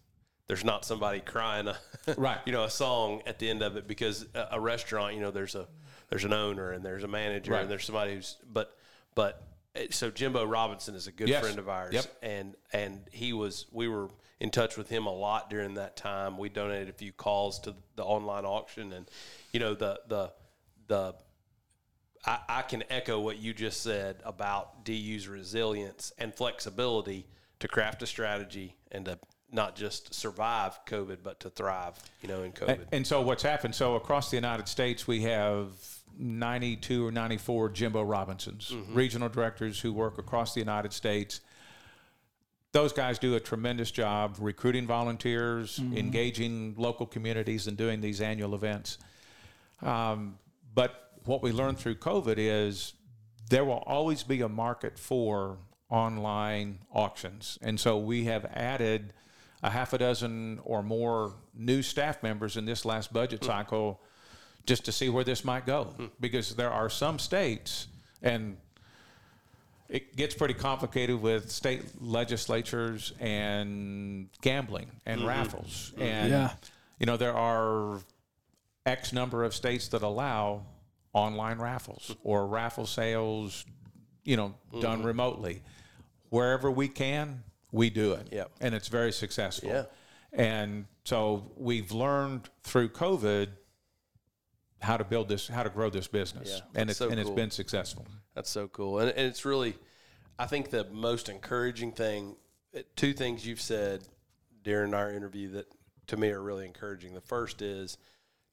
[0.47, 1.77] there's not somebody crying a
[2.17, 2.39] Right.
[2.45, 5.31] you know a song at the end of it because a, a restaurant you know
[5.31, 5.67] there's a
[6.09, 7.61] there's an owner and there's a manager Right.
[7.61, 8.75] and there's somebody who's but
[9.15, 9.43] but
[9.75, 11.43] eh, so Jimbo Robinson is a good Yes.
[11.43, 12.05] friend of ours Yep.
[12.23, 16.37] and and he was we were in touch with him a lot during that time
[16.37, 19.09] we donated a few calls to the online auction and
[19.51, 20.31] you know the the
[20.87, 21.13] the
[22.25, 27.27] I, I can echo what you just said about DU's resilience and flexibility
[27.59, 29.19] to craft a strategy and to
[29.51, 32.69] not just survive COVID, but to thrive, you know, in COVID.
[32.69, 33.75] And, and so what's happened?
[33.75, 35.69] So across the United States, we have
[36.19, 41.41] 92 or 94 Jimbo Robinsons, regional directors who work across the United States.
[42.73, 48.53] Those guys do a tremendous job recruiting volunteers, engaging local communities, and doing these annual
[48.53, 48.97] events.
[49.81, 50.37] Um,
[50.73, 52.93] but what we learned through COVID is
[53.49, 55.57] there will always be a market for
[55.89, 57.57] online auctions.
[57.61, 59.13] And so we have added
[59.63, 63.47] a half a dozen or more new staff members in this last budget hmm.
[63.47, 64.01] cycle
[64.65, 65.85] just to see where this might go.
[65.85, 66.05] Hmm.
[66.19, 67.87] Because there are some states,
[68.21, 68.57] and
[69.89, 75.29] it gets pretty complicated with state legislatures and gambling and mm-hmm.
[75.29, 75.91] raffles.
[75.93, 76.03] Mm-hmm.
[76.03, 76.53] And, Yeah.
[76.99, 78.01] you know, there are
[78.85, 80.65] X number of states that allow
[81.13, 82.13] online raffles hmm.
[82.23, 83.65] or raffle sales,
[84.23, 85.07] you know, done mm-hmm.
[85.07, 85.61] remotely.
[86.29, 88.29] Wherever we can, we do it.
[88.31, 88.51] Yep.
[88.61, 89.69] And it's very successful.
[89.69, 89.83] Yeah.
[90.33, 93.49] And so we've learned through COVID
[94.81, 96.49] how to build this, how to grow this business.
[96.53, 97.35] Yeah, and it's so and it's cool.
[97.35, 98.05] been successful.
[98.35, 98.99] That's so cool.
[98.99, 99.75] And, and it's really,
[100.37, 102.35] I think the most encouraging thing,
[102.95, 104.07] two things you've said
[104.63, 105.65] during our interview that
[106.07, 107.13] to me are really encouraging.
[107.13, 107.97] The first is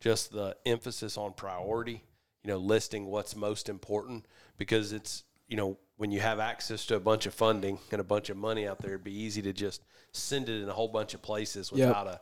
[0.00, 2.02] just the emphasis on priority,
[2.42, 6.96] you know, listing what's most important because it's, you know, when you have access to
[6.96, 9.52] a bunch of funding and a bunch of money out there, it'd be easy to
[9.52, 9.82] just
[10.12, 11.88] send it in a whole bunch of places Yep.
[11.88, 12.20] without a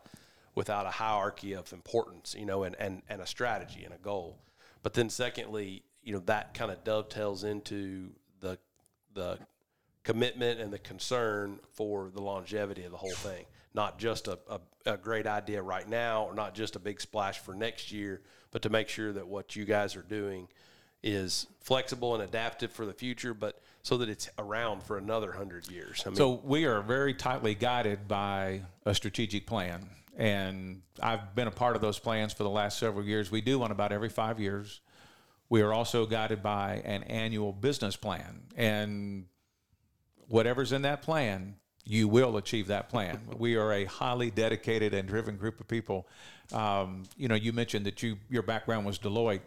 [0.54, 4.38] without a hierarchy of importance, you know, and, and, and a strategy and a goal.
[4.82, 8.10] But then secondly, you know, that kind of dovetails into
[8.40, 8.58] the
[9.14, 9.38] the
[10.02, 13.46] commitment and the concern for the longevity of the whole thing.
[13.72, 17.38] Not just a, a, a great idea right now or not just a big splash
[17.38, 18.20] for next year,
[18.50, 20.48] but to make sure that what you guys are doing
[21.02, 25.68] is flexible and adaptive for the future, but so that it's around for another hundred
[25.68, 26.02] years.
[26.06, 29.88] I mean, So we are very tightly guided by a strategic plan.
[30.16, 33.30] And I've been a part of those plans for the last several years.
[33.30, 34.80] We do one about every five years.
[35.48, 38.42] We are also guided by an annual business plan.
[38.56, 39.26] And
[40.28, 43.20] whatever's in that plan, you will achieve that plan.
[43.38, 46.06] we are a highly dedicated and driven group of people.
[46.52, 49.40] Um, you know, you mentioned that you your background was Deloitte.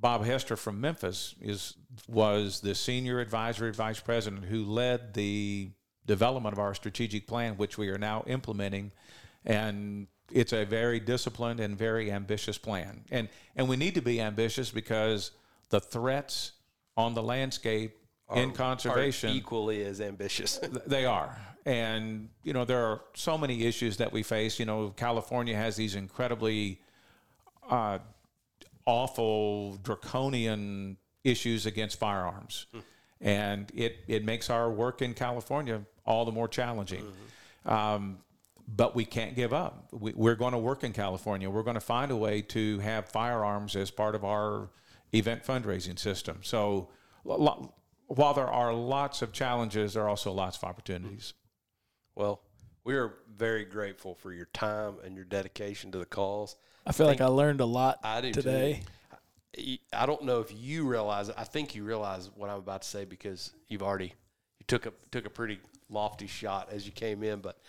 [0.00, 1.74] Bob Hester from Memphis is
[2.08, 5.70] was the senior advisory vice president who led the
[6.06, 8.92] development of our strategic plan, which we are now implementing,
[9.44, 13.04] and it's a very disciplined and very ambitious plan.
[13.10, 15.32] And and we need to be ambitious because
[15.68, 16.52] the threats
[16.96, 17.96] on the landscape
[18.34, 20.58] in are conservation equally as ambitious.
[20.86, 21.36] they are.
[21.66, 24.58] And, you know, there are so many issues that we face.
[24.58, 26.80] You know, California has these incredibly
[27.68, 27.98] uh,
[28.90, 32.66] awful, draconian issues against firearms.
[33.20, 37.04] And it, it makes our work in California all the more challenging.
[37.64, 38.18] Um,
[38.66, 39.88] but we can't give up.
[39.92, 41.48] We, we're going to work in California.
[41.50, 44.70] We're going to find a way to have firearms as part of our
[45.12, 46.38] event fundraising system.
[46.42, 46.88] So,
[47.24, 47.74] lo-
[48.06, 51.34] while there are lots of challenges, there are also lots of opportunities.
[52.14, 52.40] Well,
[52.84, 56.56] we are very grateful for your time and your dedication to the cause.
[56.90, 58.82] I feel like I learned a lot I do today.
[59.54, 59.76] Too.
[59.92, 61.30] I don't know if you realize.
[61.30, 64.06] I think you realize what I'm about to say because you've already
[64.58, 67.60] you took a took a pretty lofty shot as you came in, but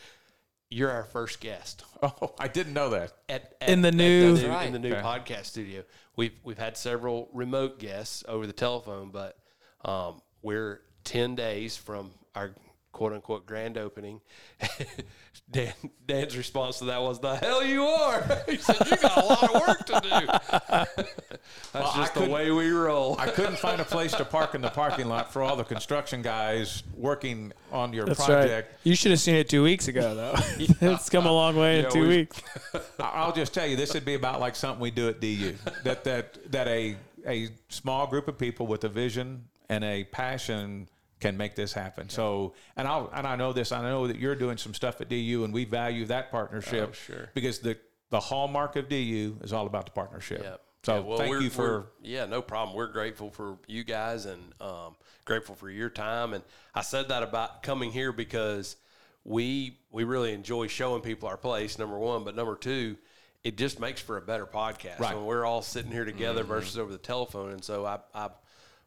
[0.69, 3.11] you're our first guest Oh, I didn't know that.
[3.29, 5.01] at, at- In the at new- in the new Okay.
[5.01, 5.83] podcast studio.
[6.15, 9.37] We've we've had several remote guests over the telephone, but
[9.85, 12.51] um, we're ten days from our
[13.01, 14.21] quote unquote grand opening.
[15.49, 15.73] Dan,
[16.05, 19.43] Dan's response to that was, "The hell you are!" he said, "You got a lot
[19.43, 20.27] of work to do."
[21.03, 23.15] That's Well, I just the way we roll.
[23.17, 26.21] I couldn't find a place to park in the parking lot for all the construction
[26.21, 28.69] guys working on your That's project.
[28.69, 28.77] right.
[28.83, 30.33] You should have seen it two weeks ago, though.
[30.59, 32.39] it's come a long way Yeah, in two we- weeks.
[32.99, 35.55] I- I'll just tell you, this would be about like something we do at DU.
[35.85, 40.87] That that that a a small group of people with a vision and a passion
[41.21, 42.09] can make this happen.
[42.09, 43.71] So, and I and I know this.
[43.71, 46.89] I know that you're doing some stuff at DU, and we value that partnership.
[46.89, 47.29] Oh, sure.
[47.33, 47.77] Because the
[48.09, 50.41] the hallmark of DU is all about the partnership.
[50.43, 50.55] Yeah.
[50.83, 52.75] So Yeah, well, thank you for yeah, no problem.
[52.75, 54.95] We're grateful for you guys and um,
[55.25, 56.33] grateful for your time.
[56.33, 56.43] And
[56.75, 58.75] I said that about coming here because
[59.23, 61.77] we we really enjoy showing people our place.
[61.77, 62.97] Number one, but number two,
[63.43, 65.15] it just makes for a better podcast Right.
[65.15, 66.49] when we're all sitting here together Mm-hmm.
[66.51, 67.51] versus over the telephone.
[67.51, 67.99] And so I.
[68.15, 68.29] I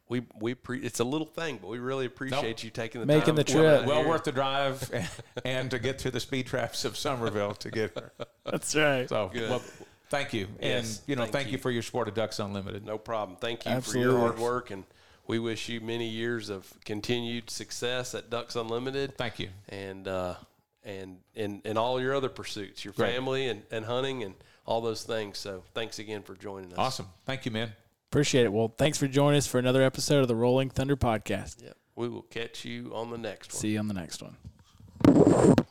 [0.07, 3.25] we we pre- it's a little thing, but we really appreciate you taking the Making
[3.27, 3.81] time the trip.
[3.81, 5.09] out well worth the drive and,
[5.45, 8.11] and to get through the speed traps of Somerville to get here.
[8.45, 9.09] That's right.
[9.09, 9.63] So, well,
[10.09, 11.53] thank you, Yes, and you know, thank thank, you.
[11.53, 11.57] you.
[11.57, 12.85] for your support of Ducks Unlimited.
[12.85, 13.37] No problem.
[13.41, 14.83] Thank you for your hard work, and
[15.27, 19.17] we wish you many years of continued success at Ducks Unlimited.
[19.17, 19.49] Thank you.
[19.69, 20.35] and uh,
[20.83, 23.11] and in in all your other pursuits, your Great.
[23.15, 24.35] family and, and hunting and
[24.67, 25.39] all those things.
[25.39, 26.77] So thanks again for joining us.
[26.77, 27.07] Awesome.
[27.25, 27.73] Thank you, man.
[28.15, 28.53] Appreciate it.
[28.53, 31.61] Well, thanks for joining us for another episode of the Rolling Thunder Podcast.
[31.61, 31.75] Yep.
[31.97, 33.59] We will catch you on the next one.
[33.59, 35.65] See you on the next one.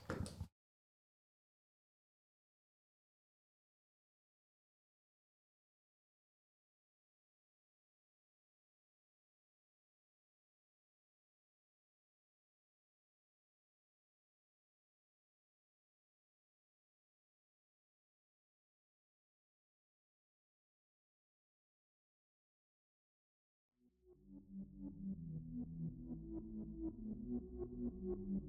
[24.85, 24.97] Thank